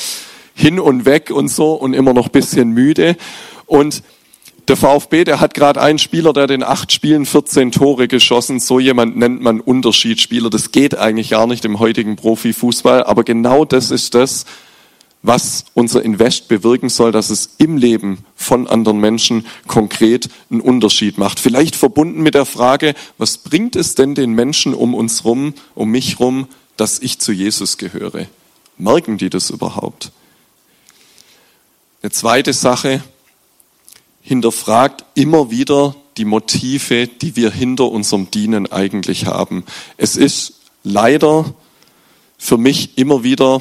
hin 0.54 0.78
und 0.78 1.04
weg 1.04 1.30
und 1.30 1.48
so 1.48 1.72
und 1.74 1.94
immer 1.94 2.12
noch 2.12 2.28
bisschen 2.28 2.70
müde. 2.70 3.16
Und 3.66 4.02
Der 4.68 4.76
VfB, 4.76 5.24
der 5.24 5.40
hat 5.40 5.54
gerade 5.54 5.80
einen 5.80 5.98
Spieler, 5.98 6.34
der 6.34 6.46
den 6.46 6.62
acht 6.62 6.92
Spielen 6.92 7.24
14 7.24 7.72
Tore 7.72 8.06
geschossen. 8.06 8.60
So 8.60 8.78
jemand 8.78 9.16
nennt 9.16 9.40
man 9.40 9.60
Unterschiedsspieler. 9.60 10.50
Das 10.50 10.72
geht 10.72 10.94
eigentlich 10.94 11.30
gar 11.30 11.46
nicht 11.46 11.64
im 11.64 11.78
heutigen 11.78 12.16
Profifußball. 12.16 13.02
Aber 13.04 13.24
genau 13.24 13.64
das 13.64 13.90
ist 13.90 14.14
das, 14.14 14.44
was 15.22 15.64
unser 15.74 16.02
Invest 16.02 16.48
bewirken 16.48 16.88
soll, 16.88 17.12
dass 17.12 17.30
es 17.30 17.50
im 17.58 17.76
Leben 17.76 18.24
von 18.36 18.66
anderen 18.66 19.00
Menschen 19.00 19.46
konkret 19.66 20.28
einen 20.50 20.60
Unterschied 20.60 21.18
macht. 21.18 21.40
Vielleicht 21.40 21.76
verbunden 21.76 22.22
mit 22.22 22.34
der 22.34 22.46
Frage, 22.46 22.94
was 23.18 23.38
bringt 23.38 23.76
es 23.76 23.94
denn 23.94 24.14
den 24.14 24.32
Menschen 24.32 24.74
um 24.74 24.94
uns 24.94 25.24
rum, 25.24 25.54
um 25.74 25.90
mich 25.90 26.20
rum, 26.20 26.46
dass 26.76 27.00
ich 27.00 27.18
zu 27.18 27.32
Jesus 27.32 27.78
gehöre? 27.78 28.26
Merken 28.76 29.18
die 29.18 29.30
das 29.30 29.50
überhaupt? 29.50 30.12
Eine 32.00 32.12
zweite 32.12 32.52
Sache, 32.52 33.02
hinterfragt 34.22 35.04
immer 35.14 35.50
wieder 35.50 35.96
die 36.18 36.26
Motive, 36.26 37.06
die 37.08 37.34
wir 37.34 37.50
hinter 37.50 37.90
unserem 37.90 38.30
Dienen 38.30 38.70
eigentlich 38.70 39.26
haben. 39.26 39.64
Es 39.96 40.16
ist 40.16 40.60
leider 40.84 41.54
für 42.36 42.58
mich 42.58 42.98
immer 42.98 43.24
wieder 43.24 43.60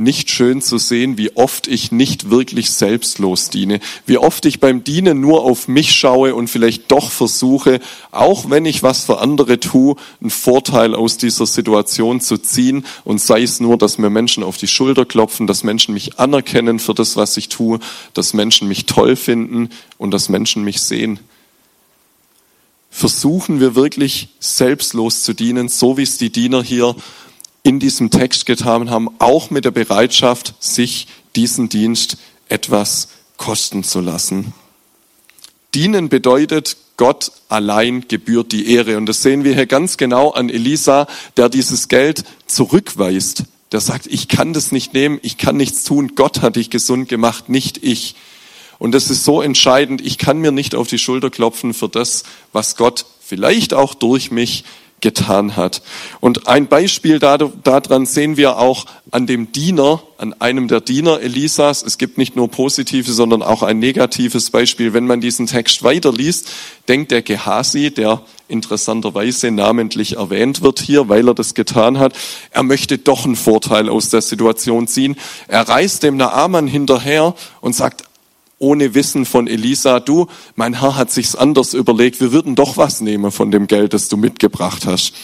nicht 0.00 0.30
schön 0.30 0.62
zu 0.62 0.78
sehen, 0.78 1.18
wie 1.18 1.36
oft 1.36 1.68
ich 1.68 1.92
nicht 1.92 2.30
wirklich 2.30 2.70
selbstlos 2.70 3.50
diene, 3.50 3.80
wie 4.06 4.16
oft 4.16 4.46
ich 4.46 4.58
beim 4.58 4.82
Dienen 4.82 5.20
nur 5.20 5.42
auf 5.44 5.68
mich 5.68 5.92
schaue 5.92 6.34
und 6.34 6.48
vielleicht 6.48 6.90
doch 6.90 7.10
versuche, 7.10 7.80
auch 8.10 8.48
wenn 8.48 8.64
ich 8.64 8.82
was 8.82 9.04
für 9.04 9.18
andere 9.18 9.60
tue, 9.60 9.96
einen 10.20 10.30
Vorteil 10.30 10.94
aus 10.94 11.18
dieser 11.18 11.44
Situation 11.44 12.22
zu 12.22 12.38
ziehen 12.38 12.86
und 13.04 13.20
sei 13.20 13.42
es 13.42 13.60
nur, 13.60 13.76
dass 13.76 13.98
mir 13.98 14.08
Menschen 14.08 14.42
auf 14.42 14.56
die 14.56 14.68
Schulter 14.68 15.04
klopfen, 15.04 15.46
dass 15.46 15.64
Menschen 15.64 15.92
mich 15.92 16.18
anerkennen 16.18 16.78
für 16.78 16.94
das, 16.94 17.16
was 17.16 17.36
ich 17.36 17.50
tue, 17.50 17.78
dass 18.14 18.32
Menschen 18.32 18.68
mich 18.68 18.86
toll 18.86 19.16
finden 19.16 19.68
und 19.98 20.12
dass 20.12 20.30
Menschen 20.30 20.64
mich 20.64 20.80
sehen. 20.80 21.20
Versuchen 22.90 23.60
wir 23.60 23.74
wirklich 23.74 24.28
selbstlos 24.40 25.22
zu 25.22 25.34
dienen, 25.34 25.68
so 25.68 25.98
wie 25.98 26.02
es 26.02 26.16
die 26.16 26.32
Diener 26.32 26.62
hier 26.62 26.96
in 27.62 27.78
diesem 27.78 28.10
Text 28.10 28.46
getan 28.46 28.90
haben, 28.90 29.08
auch 29.18 29.50
mit 29.50 29.64
der 29.64 29.70
Bereitschaft, 29.70 30.54
sich 30.60 31.08
diesen 31.36 31.68
Dienst 31.68 32.16
etwas 32.48 33.08
kosten 33.36 33.84
zu 33.84 34.00
lassen. 34.00 34.52
Dienen 35.74 36.08
bedeutet, 36.08 36.76
Gott 36.96 37.32
allein 37.48 38.04
gebührt 38.08 38.52
die 38.52 38.74
Ehre. 38.74 38.98
Und 38.98 39.06
das 39.06 39.22
sehen 39.22 39.44
wir 39.44 39.54
hier 39.54 39.66
ganz 39.66 39.96
genau 39.96 40.30
an 40.30 40.50
Elisa, 40.50 41.06
der 41.36 41.48
dieses 41.48 41.88
Geld 41.88 42.24
zurückweist. 42.46 43.44
Der 43.72 43.80
sagt, 43.80 44.06
ich 44.06 44.28
kann 44.28 44.52
das 44.52 44.72
nicht 44.72 44.92
nehmen, 44.92 45.18
ich 45.22 45.38
kann 45.38 45.56
nichts 45.56 45.84
tun, 45.84 46.12
Gott 46.16 46.42
hat 46.42 46.56
dich 46.56 46.70
gesund 46.70 47.08
gemacht, 47.08 47.48
nicht 47.48 47.82
ich. 47.82 48.16
Und 48.78 48.92
das 48.92 49.10
ist 49.10 49.24
so 49.24 49.40
entscheidend, 49.40 50.00
ich 50.00 50.18
kann 50.18 50.38
mir 50.38 50.52
nicht 50.52 50.74
auf 50.74 50.88
die 50.88 50.98
Schulter 50.98 51.30
klopfen 51.30 51.72
für 51.72 51.88
das, 51.88 52.24
was 52.52 52.76
Gott 52.76 53.06
vielleicht 53.20 53.74
auch 53.74 53.94
durch 53.94 54.30
mich 54.30 54.64
getan 55.00 55.56
hat. 55.56 55.82
Und 56.20 56.48
ein 56.48 56.66
Beispiel 56.66 57.18
daran 57.18 58.06
sehen 58.06 58.36
wir 58.36 58.58
auch 58.58 58.86
an 59.10 59.26
dem 59.26 59.52
Diener, 59.52 60.02
an 60.18 60.34
einem 60.38 60.68
der 60.68 60.80
Diener 60.80 61.20
Elisas. 61.20 61.82
Es 61.82 61.98
gibt 61.98 62.18
nicht 62.18 62.36
nur 62.36 62.48
positive, 62.48 63.10
sondern 63.10 63.42
auch 63.42 63.62
ein 63.62 63.78
negatives 63.78 64.50
Beispiel. 64.50 64.92
Wenn 64.92 65.06
man 65.06 65.20
diesen 65.20 65.46
Text 65.46 65.82
weiterliest, 65.82 66.50
denkt 66.88 67.10
der 67.10 67.22
Gehasi, 67.22 67.90
der 67.90 68.22
interessanterweise 68.48 69.50
namentlich 69.50 70.16
erwähnt 70.16 70.60
wird 70.62 70.80
hier, 70.80 71.08
weil 71.08 71.28
er 71.28 71.34
das 71.34 71.54
getan 71.54 71.98
hat, 71.98 72.14
er 72.50 72.62
möchte 72.62 72.98
doch 72.98 73.24
einen 73.24 73.36
Vorteil 73.36 73.88
aus 73.88 74.10
der 74.10 74.22
Situation 74.22 74.86
ziehen. 74.88 75.16
Er 75.48 75.68
reist 75.68 76.02
dem 76.02 76.16
Naaman 76.16 76.66
hinterher 76.66 77.34
und 77.60 77.74
sagt, 77.74 78.04
ohne 78.60 78.94
Wissen 78.94 79.24
von 79.24 79.48
Elisa, 79.48 79.98
du, 79.98 80.26
mein 80.54 80.78
Herr 80.80 80.94
hat 80.94 81.10
sich's 81.10 81.34
anders 81.34 81.74
überlegt, 81.74 82.20
wir 82.20 82.30
würden 82.30 82.54
doch 82.54 82.76
was 82.76 83.00
nehmen 83.00 83.32
von 83.32 83.50
dem 83.50 83.66
Geld, 83.66 83.94
das 83.94 84.08
du 84.08 84.16
mitgebracht 84.16 84.86
hast. 84.86 85.14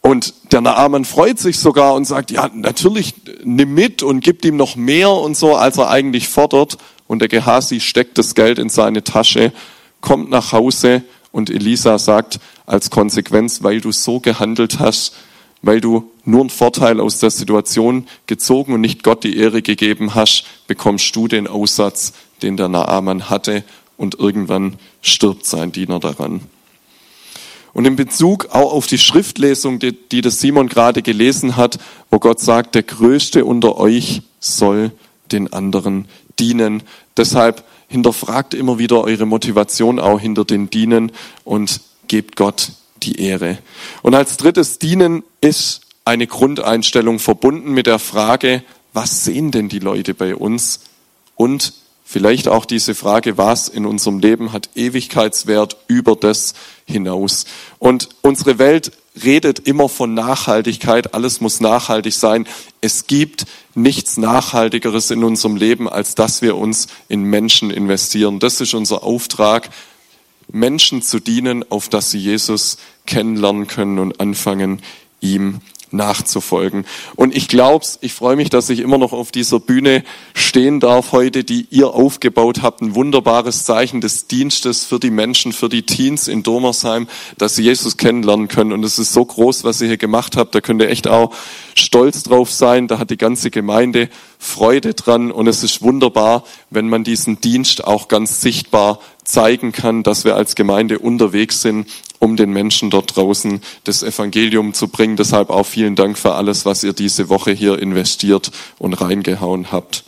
Und 0.00 0.34
der 0.52 0.60
Naaman 0.60 1.04
freut 1.04 1.38
sich 1.38 1.58
sogar 1.58 1.94
und 1.94 2.06
sagt, 2.06 2.32
ja, 2.32 2.50
natürlich, 2.52 3.14
nimm 3.44 3.72
mit 3.72 4.02
und 4.02 4.20
gibt 4.20 4.44
ihm 4.44 4.56
noch 4.56 4.74
mehr 4.74 5.10
und 5.10 5.36
so, 5.36 5.54
als 5.54 5.78
er 5.78 5.90
eigentlich 5.90 6.28
fordert. 6.28 6.76
Und 7.06 7.20
der 7.20 7.28
Gehasi 7.28 7.80
steckt 7.80 8.18
das 8.18 8.34
Geld 8.34 8.58
in 8.58 8.68
seine 8.68 9.04
Tasche, 9.04 9.52
kommt 10.00 10.30
nach 10.30 10.52
Hause 10.52 11.04
und 11.30 11.50
Elisa 11.50 11.98
sagt 11.98 12.40
als 12.66 12.90
Konsequenz, 12.90 13.62
weil 13.62 13.80
du 13.80 13.92
so 13.92 14.18
gehandelt 14.18 14.80
hast, 14.80 15.14
weil 15.62 15.80
du 15.80 16.10
nur 16.24 16.40
einen 16.40 16.50
Vorteil 16.50 17.00
aus 17.00 17.18
der 17.18 17.30
Situation 17.30 18.06
gezogen 18.26 18.74
und 18.74 18.80
nicht 18.80 19.02
Gott 19.02 19.24
die 19.24 19.36
Ehre 19.36 19.62
gegeben 19.62 20.14
hast, 20.14 20.44
bekommst 20.66 21.14
du 21.16 21.28
den 21.28 21.46
Aussatz, 21.46 22.12
den 22.42 22.56
der 22.56 22.68
Naaman 22.68 23.30
hatte 23.30 23.64
und 23.96 24.18
irgendwann 24.18 24.76
stirbt 25.02 25.46
sein 25.46 25.72
Diener 25.72 26.00
daran. 26.00 26.42
Und 27.72 27.84
in 27.86 27.96
Bezug 27.96 28.46
auch 28.46 28.72
auf 28.72 28.86
die 28.86 28.98
Schriftlesung, 28.98 29.78
die, 29.78 29.92
die 29.92 30.20
das 30.20 30.40
Simon 30.40 30.68
gerade 30.68 31.02
gelesen 31.02 31.56
hat, 31.56 31.78
wo 32.10 32.18
Gott 32.18 32.40
sagt, 32.40 32.74
der 32.74 32.82
Größte 32.82 33.44
unter 33.44 33.78
euch 33.78 34.22
soll 34.40 34.92
den 35.30 35.52
anderen 35.52 36.06
dienen. 36.38 36.82
Deshalb 37.16 37.64
hinterfragt 37.88 38.54
immer 38.54 38.78
wieder 38.78 39.02
eure 39.02 39.26
Motivation 39.26 39.98
auch 39.98 40.20
hinter 40.20 40.44
den 40.44 40.70
Dienen 40.70 41.12
und 41.44 41.80
gebt 42.06 42.36
Gott 42.36 42.72
die 43.02 43.20
Ehre. 43.20 43.58
Und 44.02 44.14
als 44.14 44.36
drittes 44.36 44.78
Dienen 44.78 45.24
ist 45.40 45.82
eine 46.04 46.26
Grundeinstellung 46.26 47.18
verbunden 47.18 47.72
mit 47.72 47.86
der 47.86 47.98
Frage, 47.98 48.62
was 48.92 49.24
sehen 49.24 49.50
denn 49.50 49.68
die 49.68 49.78
Leute 49.78 50.14
bei 50.14 50.34
uns? 50.34 50.80
Und 51.36 51.74
vielleicht 52.04 52.48
auch 52.48 52.64
diese 52.64 52.94
Frage, 52.94 53.36
was 53.36 53.68
in 53.68 53.84
unserem 53.84 54.18
Leben 54.18 54.52
hat 54.52 54.70
Ewigkeitswert 54.74 55.76
über 55.86 56.16
das 56.16 56.54
hinaus? 56.86 57.44
Und 57.78 58.08
unsere 58.22 58.58
Welt 58.58 58.92
redet 59.22 59.60
immer 59.60 59.88
von 59.88 60.14
Nachhaltigkeit, 60.14 61.14
alles 61.14 61.40
muss 61.40 61.60
nachhaltig 61.60 62.14
sein. 62.14 62.46
Es 62.80 63.06
gibt 63.06 63.44
nichts 63.74 64.16
Nachhaltigeres 64.16 65.10
in 65.10 65.24
unserem 65.24 65.56
Leben, 65.56 65.88
als 65.88 66.14
dass 66.14 66.40
wir 66.40 66.56
uns 66.56 66.86
in 67.08 67.24
Menschen 67.24 67.70
investieren. 67.70 68.38
Das 68.38 68.60
ist 68.60 68.74
unser 68.74 69.02
Auftrag 69.02 69.70
Menschen 70.50 71.02
zu 71.02 71.20
dienen, 71.20 71.64
auf 71.70 71.88
dass 71.88 72.10
sie 72.10 72.18
Jesus 72.18 72.78
kennenlernen 73.06 73.66
können 73.66 73.98
und 73.98 74.20
anfangen, 74.20 74.80
ihm 75.20 75.60
nachzufolgen. 75.92 76.84
Und 77.16 77.34
ich 77.34 77.48
glaub's, 77.48 77.98
ich 78.00 78.12
freue 78.12 78.36
mich, 78.36 78.50
dass 78.50 78.70
ich 78.70 78.80
immer 78.80 78.98
noch 78.98 79.12
auf 79.12 79.32
dieser 79.32 79.60
Bühne 79.60 80.04
stehen 80.34 80.80
darf 80.80 81.12
heute, 81.12 81.44
die 81.44 81.66
ihr 81.70 81.90
aufgebaut 81.90 82.62
habt. 82.62 82.82
Ein 82.82 82.94
wunderbares 82.94 83.64
Zeichen 83.64 84.00
des 84.00 84.26
Dienstes 84.26 84.84
für 84.84 84.98
die 84.98 85.10
Menschen, 85.10 85.52
für 85.52 85.68
die 85.68 85.82
Teens 85.82 86.28
in 86.28 86.42
Domersheim, 86.42 87.08
dass 87.36 87.56
sie 87.56 87.62
Jesus 87.62 87.96
kennenlernen 87.96 88.48
können. 88.48 88.72
Und 88.72 88.84
es 88.84 88.98
ist 88.98 89.12
so 89.12 89.24
groß, 89.24 89.64
was 89.64 89.80
ihr 89.80 89.88
hier 89.88 89.96
gemacht 89.96 90.36
habt. 90.36 90.54
Da 90.54 90.60
könnt 90.60 90.82
ihr 90.82 90.88
echt 90.88 91.08
auch 91.08 91.34
stolz 91.74 92.22
drauf 92.22 92.50
sein. 92.50 92.88
Da 92.88 92.98
hat 92.98 93.10
die 93.10 93.16
ganze 93.16 93.50
Gemeinde 93.50 94.08
Freude 94.38 94.94
dran. 94.94 95.30
Und 95.30 95.46
es 95.46 95.62
ist 95.62 95.82
wunderbar, 95.82 96.44
wenn 96.70 96.88
man 96.88 97.04
diesen 97.04 97.40
Dienst 97.40 97.84
auch 97.84 98.08
ganz 98.08 98.40
sichtbar 98.40 99.00
zeigen 99.24 99.72
kann, 99.72 100.02
dass 100.02 100.24
wir 100.24 100.36
als 100.36 100.54
Gemeinde 100.54 100.98
unterwegs 100.98 101.60
sind 101.60 101.86
um 102.18 102.36
den 102.36 102.50
Menschen 102.50 102.90
dort 102.90 103.16
draußen 103.16 103.60
das 103.84 104.02
Evangelium 104.02 104.74
zu 104.74 104.88
bringen. 104.88 105.16
Deshalb 105.16 105.50
auch 105.50 105.66
vielen 105.66 105.96
Dank 105.96 106.18
für 106.18 106.34
alles, 106.34 106.64
was 106.64 106.84
ihr 106.84 106.92
diese 106.92 107.28
Woche 107.28 107.52
hier 107.52 107.78
investiert 107.78 108.50
und 108.78 108.94
reingehauen 108.94 109.72
habt. 109.72 110.04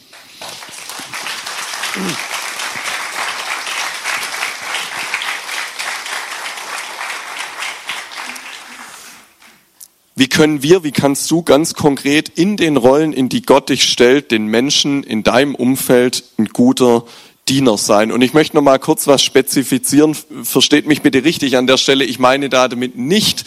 Wie 10.21 10.29
können 10.29 10.63
wir, 10.63 10.85
wie 10.85 10.93
kannst 10.93 11.31
du 11.31 11.43
ganz 11.43 11.73
konkret 11.73 12.29
in 12.29 12.59
den 12.59 12.77
Rollen, 12.77 13.15
in 13.15 13.31
die 13.31 13.41
Gott 13.41 13.71
dich 13.71 13.85
stellt, 13.85 14.31
den 14.31 14.49
Menschen 14.49 15.03
in 15.03 15.23
deinem 15.23 15.55
Umfeld 15.55 16.25
ein 16.37 16.49
guter 16.49 17.07
Diener 17.51 17.77
sein. 17.77 18.13
Und 18.13 18.23
ich 18.23 18.33
möchte 18.33 18.57
noch 18.57 18.63
mal 18.63 18.79
kurz 18.79 19.07
was 19.09 19.23
spezifizieren. 19.23 20.17
Versteht 20.45 20.87
mich 20.87 21.03
bitte 21.03 21.25
richtig 21.25 21.57
an 21.57 21.67
der 21.67 21.77
Stelle. 21.77 22.05
Ich 22.05 22.21
meine 22.21 22.49
da 22.49 22.69
damit 22.69 22.97
nicht, 22.97 23.45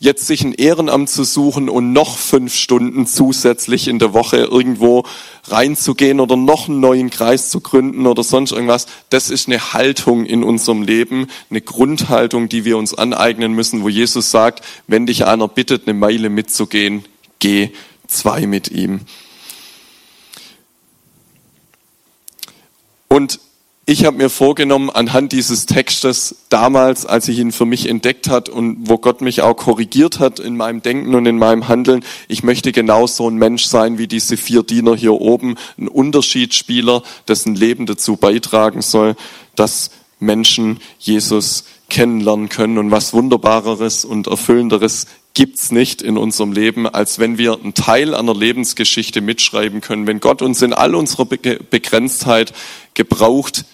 jetzt 0.00 0.26
sich 0.26 0.42
ein 0.42 0.54
Ehrenamt 0.54 1.10
zu 1.10 1.24
suchen 1.24 1.68
und 1.68 1.92
noch 1.92 2.16
fünf 2.16 2.54
Stunden 2.54 3.06
zusätzlich 3.06 3.86
in 3.86 3.98
der 3.98 4.14
Woche 4.14 4.38
irgendwo 4.38 5.04
reinzugehen 5.44 6.20
oder 6.20 6.36
noch 6.36 6.68
einen 6.68 6.80
neuen 6.80 7.10
Kreis 7.10 7.50
zu 7.50 7.60
gründen 7.60 8.06
oder 8.06 8.24
sonst 8.24 8.50
irgendwas. 8.50 8.86
Das 9.10 9.30
ist 9.30 9.46
eine 9.46 9.74
Haltung 9.74 10.24
in 10.24 10.42
unserem 10.42 10.82
Leben, 10.82 11.28
eine 11.50 11.60
Grundhaltung, 11.60 12.48
die 12.48 12.64
wir 12.64 12.78
uns 12.78 12.94
aneignen 12.94 13.52
müssen, 13.52 13.82
wo 13.82 13.88
Jesus 13.88 14.30
sagt, 14.30 14.64
wenn 14.86 15.06
dich 15.06 15.26
einer 15.26 15.48
bittet, 15.48 15.86
eine 15.86 15.94
Meile 15.94 16.30
mitzugehen, 16.30 17.04
geh 17.38 17.70
zwei 18.08 18.46
mit 18.46 18.70
ihm. 18.70 19.00
Und 23.12 23.40
ich 23.86 24.04
habe 24.04 24.18
mir 24.18 24.30
vorgenommen, 24.30 24.88
anhand 24.88 25.32
dieses 25.32 25.66
Textes 25.66 26.36
damals, 26.48 27.06
als 27.06 27.26
ich 27.26 27.40
ihn 27.40 27.50
für 27.50 27.66
mich 27.66 27.88
entdeckt 27.88 28.28
hat 28.28 28.48
und 28.48 28.88
wo 28.88 28.98
Gott 28.98 29.20
mich 29.20 29.42
auch 29.42 29.56
korrigiert 29.56 30.20
hat 30.20 30.38
in 30.38 30.56
meinem 30.56 30.80
Denken 30.80 31.16
und 31.16 31.26
in 31.26 31.38
meinem 31.38 31.66
Handeln, 31.66 32.04
ich 32.28 32.44
möchte 32.44 32.70
genau 32.70 33.08
so 33.08 33.28
ein 33.28 33.34
Mensch 33.34 33.64
sein 33.64 33.98
wie 33.98 34.06
diese 34.06 34.36
vier 34.36 34.62
Diener 34.62 34.94
hier 34.94 35.14
oben, 35.14 35.56
ein 35.76 35.88
Unterschiedsspieler, 35.88 37.02
dessen 37.26 37.56
Leben 37.56 37.86
dazu 37.86 38.16
beitragen 38.16 38.80
soll, 38.80 39.16
dass 39.56 39.90
Menschen 40.20 40.78
Jesus 41.00 41.64
kennenlernen 41.88 42.48
können 42.48 42.78
und 42.78 42.92
was 42.92 43.12
Wunderbareres 43.12 44.04
und 44.04 44.28
Erfüllenderes 44.28 45.06
gibt's 45.40 45.70
nicht 45.70 46.02
in 46.02 46.18
unserem 46.18 46.52
Leben, 46.52 46.86
als 46.86 47.18
wenn 47.18 47.38
wir 47.38 47.54
einen 47.54 47.72
Teil 47.72 48.14
einer 48.14 48.34
Lebensgeschichte 48.34 49.22
mitschreiben 49.22 49.80
können, 49.80 50.06
wenn 50.06 50.20
Gott 50.20 50.42
uns 50.42 50.60
in 50.60 50.74
all 50.74 50.94
unserer 50.94 51.24
Begrenztheit 51.24 52.52
gebraucht, 52.92 53.64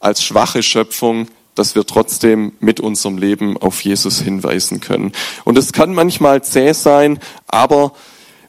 als 0.00 0.24
schwache 0.24 0.64
Schöpfung, 0.64 1.28
dass 1.54 1.76
wir 1.76 1.86
trotzdem 1.86 2.54
mit 2.58 2.80
unserem 2.80 3.18
Leben 3.18 3.56
auf 3.56 3.82
Jesus 3.82 4.20
hinweisen 4.20 4.80
können. 4.80 5.12
Und 5.44 5.56
es 5.56 5.72
kann 5.72 5.94
manchmal 5.94 6.42
zäh 6.42 6.72
sein, 6.72 7.20
aber 7.46 7.92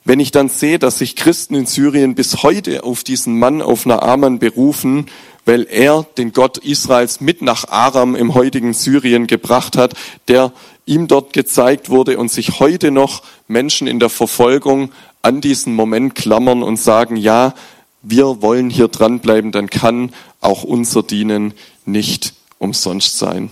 wenn 0.04 0.20
ich 0.20 0.32
dann 0.32 0.50
sehe, 0.50 0.80
dass 0.80 0.98
sich 0.98 1.16
Christen 1.16 1.54
in 1.54 1.68
Syrien 1.68 2.16
bis 2.16 2.42
heute 2.42 2.84
auf 2.84 3.04
diesen 3.04 3.38
Mann, 3.38 3.62
auf 3.62 3.86
Naaman 3.86 4.40
berufen, 4.40 5.06
weil 5.46 5.68
er 5.70 6.08
den 6.18 6.34
Gott 6.34 6.58
Israels 6.58 7.22
mit 7.22 7.44
nach 7.44 7.68
Aram 7.68 8.16
im 8.16 8.34
heutigen 8.34 8.74
Syrien 8.74 9.28
gebracht 9.28 9.78
hat, 9.78 9.94
der 10.28 10.54
ihm 10.88 11.08
dort 11.08 11.34
gezeigt 11.34 11.90
wurde 11.90 12.18
und 12.18 12.32
sich 12.32 12.60
heute 12.60 12.90
noch 12.90 13.22
Menschen 13.48 13.88
in 13.88 14.00
der 14.00 14.10
Verfolgung 14.10 14.92
an 15.22 15.42
diesen 15.42 15.76
Moment 15.76 16.16
klammern 16.16 16.64
und 16.64 16.78
sagen, 16.78 17.16
ja, 17.16 17.54
wir 18.02 18.42
wollen 18.42 18.70
hier 18.70 18.88
dranbleiben, 18.88 19.52
dann 19.52 19.70
kann 19.70 20.14
auch 20.42 20.64
unser 20.64 21.04
Dienen 21.04 21.54
nicht 21.86 22.34
umsonst 22.60 23.20
sein. 23.20 23.52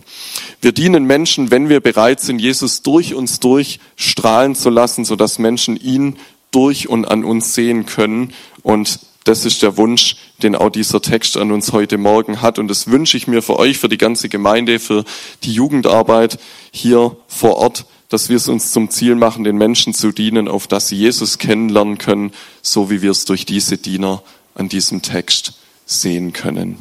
Wir 0.62 0.72
dienen 0.72 1.06
Menschen, 1.06 1.52
wenn 1.52 1.70
wir 1.70 1.80
bereit 1.80 2.22
sind, 2.22 2.40
Jesus 2.40 2.82
durch 2.82 3.14
uns 3.14 3.40
durch 3.40 3.80
strahlen 3.96 4.56
zu 4.56 4.70
lassen, 4.70 5.06
sodass 5.06 5.38
Menschen 5.38 5.78
ihn 5.78 6.18
durch 6.52 6.90
und 6.90 7.06
an 7.06 7.24
uns 7.24 7.54
sehen 7.54 7.86
können. 7.86 8.34
Und 8.64 9.00
das 9.26 9.44
ist 9.44 9.64
der 9.64 9.76
Wunsch, 9.76 10.16
den 10.44 10.56
auch 10.56 10.70
dieser 10.70 11.02
Text 11.02 11.36
an 11.36 11.52
uns 11.52 11.74
heute 11.74 11.98
Morgen 11.98 12.42
hat. 12.42 12.60
Und 12.60 12.68
das 12.68 12.88
wünsche 12.88 13.18
ich 13.18 13.28
mir 13.28 13.42
für 13.42 13.58
euch, 13.58 13.80
für 13.80 13.90
die 13.90 13.98
ganze 13.98 14.30
Gemeinde, 14.30 14.80
für 14.80 15.04
die 15.44 15.52
Jugendarbeit 15.52 16.40
hier 16.72 17.18
vor 17.28 17.58
Ort, 17.58 17.86
dass 18.10 18.30
wir 18.30 18.38
es 18.38 18.48
uns 18.48 18.72
zum 18.72 18.92
Ziel 18.92 19.16
machen, 19.16 19.44
den 19.44 19.58
Menschen 19.58 19.96
zu 19.96 20.12
dienen, 20.12 20.48
auf 20.48 20.68
dass 20.68 20.90
sie 20.90 20.96
Jesus 20.96 21.40
kennenlernen 21.40 21.98
können, 21.98 22.34
so 22.62 22.92
wie 22.92 23.02
wir 23.02 23.10
es 23.10 23.26
durch 23.26 23.48
diese 23.48 23.80
Diener 23.80 24.22
an 24.54 24.70
diesem 24.70 25.02
Text 25.02 25.54
sehen 25.88 26.32
können. 26.32 26.78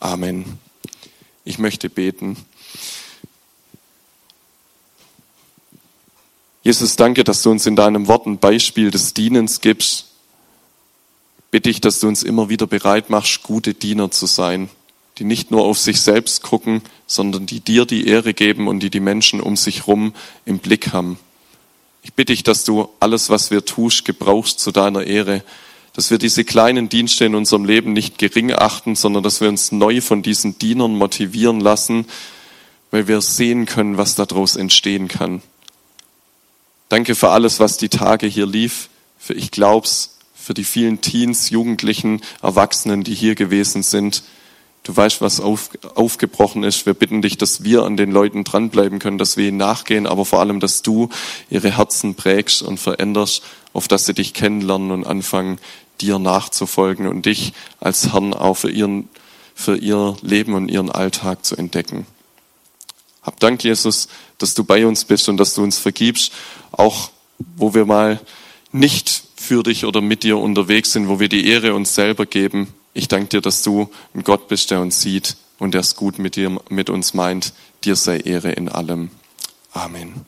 Amen. 0.00 0.58
Ich 1.46 1.58
möchte 1.58 1.88
beten. 1.88 2.36
Jesus, 6.62 6.96
danke, 6.96 7.24
dass 7.24 7.40
du 7.40 7.50
uns 7.50 7.64
in 7.64 7.74
deinem 7.74 8.06
Wort 8.06 8.26
ein 8.26 8.38
Beispiel 8.38 8.90
des 8.90 9.14
Dienens 9.14 9.62
gibst. 9.62 10.07
Bitte 11.50 11.70
ich, 11.70 11.80
dass 11.80 12.00
du 12.00 12.08
uns 12.08 12.22
immer 12.22 12.48
wieder 12.48 12.66
bereit 12.66 13.10
machst, 13.10 13.42
gute 13.42 13.74
Diener 13.74 14.10
zu 14.10 14.26
sein, 14.26 14.68
die 15.18 15.24
nicht 15.24 15.50
nur 15.50 15.64
auf 15.64 15.78
sich 15.78 16.00
selbst 16.00 16.42
gucken, 16.42 16.82
sondern 17.06 17.46
die 17.46 17.60
dir 17.60 17.86
die 17.86 18.06
Ehre 18.06 18.34
geben 18.34 18.68
und 18.68 18.80
die 18.80 18.90
die 18.90 19.00
Menschen 19.00 19.40
um 19.40 19.56
sich 19.56 19.80
herum 19.80 20.14
im 20.44 20.58
Blick 20.58 20.92
haben. 20.92 21.18
Ich 22.02 22.12
bitte 22.12 22.32
dich, 22.32 22.42
dass 22.42 22.64
du 22.64 22.88
alles, 23.00 23.30
was 23.30 23.50
wir 23.50 23.64
tust, 23.64 24.04
gebrauchst 24.04 24.60
zu 24.60 24.72
deiner 24.72 25.04
Ehre, 25.04 25.42
dass 25.94 26.10
wir 26.10 26.18
diese 26.18 26.44
kleinen 26.44 26.88
Dienste 26.88 27.24
in 27.24 27.34
unserem 27.34 27.64
Leben 27.64 27.92
nicht 27.92 28.18
gering 28.18 28.52
achten, 28.52 28.94
sondern 28.94 29.22
dass 29.22 29.40
wir 29.40 29.48
uns 29.48 29.72
neu 29.72 30.00
von 30.00 30.22
diesen 30.22 30.58
Dienern 30.58 30.96
motivieren 30.96 31.60
lassen, 31.60 32.06
weil 32.90 33.08
wir 33.08 33.20
sehen 33.20 33.66
können, 33.66 33.96
was 33.96 34.14
daraus 34.14 34.54
entstehen 34.54 35.08
kann. 35.08 35.42
Danke 36.88 37.14
für 37.14 37.30
alles, 37.30 37.58
was 37.58 37.78
die 37.78 37.88
Tage 37.88 38.26
hier 38.26 38.46
lief, 38.46 38.88
für 39.18 39.34
ich 39.34 39.50
glaub's, 39.50 40.17
für 40.48 40.54
die 40.54 40.64
vielen 40.64 41.02
Teens, 41.02 41.50
Jugendlichen, 41.50 42.22
Erwachsenen, 42.40 43.04
die 43.04 43.14
hier 43.14 43.34
gewesen 43.34 43.82
sind. 43.82 44.22
Du 44.82 44.96
weißt, 44.96 45.20
was 45.20 45.40
auf, 45.40 45.68
aufgebrochen 45.94 46.64
ist. 46.64 46.86
Wir 46.86 46.94
bitten 46.94 47.20
dich, 47.20 47.36
dass 47.36 47.64
wir 47.64 47.82
an 47.82 47.98
den 47.98 48.10
Leuten 48.10 48.44
dranbleiben 48.44 48.98
können, 48.98 49.18
dass 49.18 49.36
wir 49.36 49.46
ihnen 49.46 49.58
nachgehen, 49.58 50.06
aber 50.06 50.24
vor 50.24 50.40
allem, 50.40 50.58
dass 50.58 50.80
du 50.80 51.10
ihre 51.50 51.76
Herzen 51.76 52.14
prägst 52.14 52.62
und 52.62 52.80
veränderst, 52.80 53.42
auf 53.74 53.88
dass 53.88 54.06
sie 54.06 54.14
dich 54.14 54.32
kennenlernen 54.32 54.90
und 54.90 55.06
anfangen, 55.06 55.58
dir 56.00 56.18
nachzufolgen 56.18 57.08
und 57.08 57.26
dich 57.26 57.52
als 57.78 58.14
Herrn 58.14 58.32
auch 58.32 58.54
für, 58.54 58.70
ihren, 58.70 59.10
für 59.54 59.76
ihr 59.76 60.16
Leben 60.22 60.54
und 60.54 60.70
ihren 60.70 60.90
Alltag 60.90 61.44
zu 61.44 61.56
entdecken. 61.56 62.06
Hab 63.20 63.38
Dank, 63.38 63.62
Jesus, 63.62 64.08
dass 64.38 64.54
du 64.54 64.64
bei 64.64 64.86
uns 64.86 65.04
bist 65.04 65.28
und 65.28 65.36
dass 65.36 65.52
du 65.52 65.62
uns 65.62 65.76
vergibst, 65.76 66.32
auch 66.72 67.10
wo 67.58 67.74
wir 67.74 67.84
mal 67.84 68.18
nicht 68.72 69.27
für 69.48 69.62
dich 69.62 69.86
oder 69.86 70.02
mit 70.02 70.24
dir 70.24 70.36
unterwegs 70.36 70.92
sind, 70.92 71.08
wo 71.08 71.20
wir 71.20 71.30
die 71.30 71.48
Ehre 71.48 71.74
uns 71.74 71.94
selber 71.94 72.26
geben. 72.26 72.68
Ich 72.92 73.08
danke 73.08 73.28
dir, 73.28 73.40
dass 73.40 73.62
du 73.62 73.90
ein 74.14 74.22
Gott 74.22 74.46
bist, 74.48 74.70
der 74.70 74.80
uns 74.82 75.00
sieht 75.00 75.36
und 75.58 75.72
der 75.72 75.80
es 75.80 75.96
gut 75.96 76.18
mit 76.18 76.36
dir, 76.36 76.60
mit 76.68 76.90
uns 76.90 77.14
meint. 77.14 77.54
Dir 77.82 77.96
sei 77.96 78.18
Ehre 78.18 78.52
in 78.52 78.68
allem. 78.68 79.10
Amen. 79.72 80.26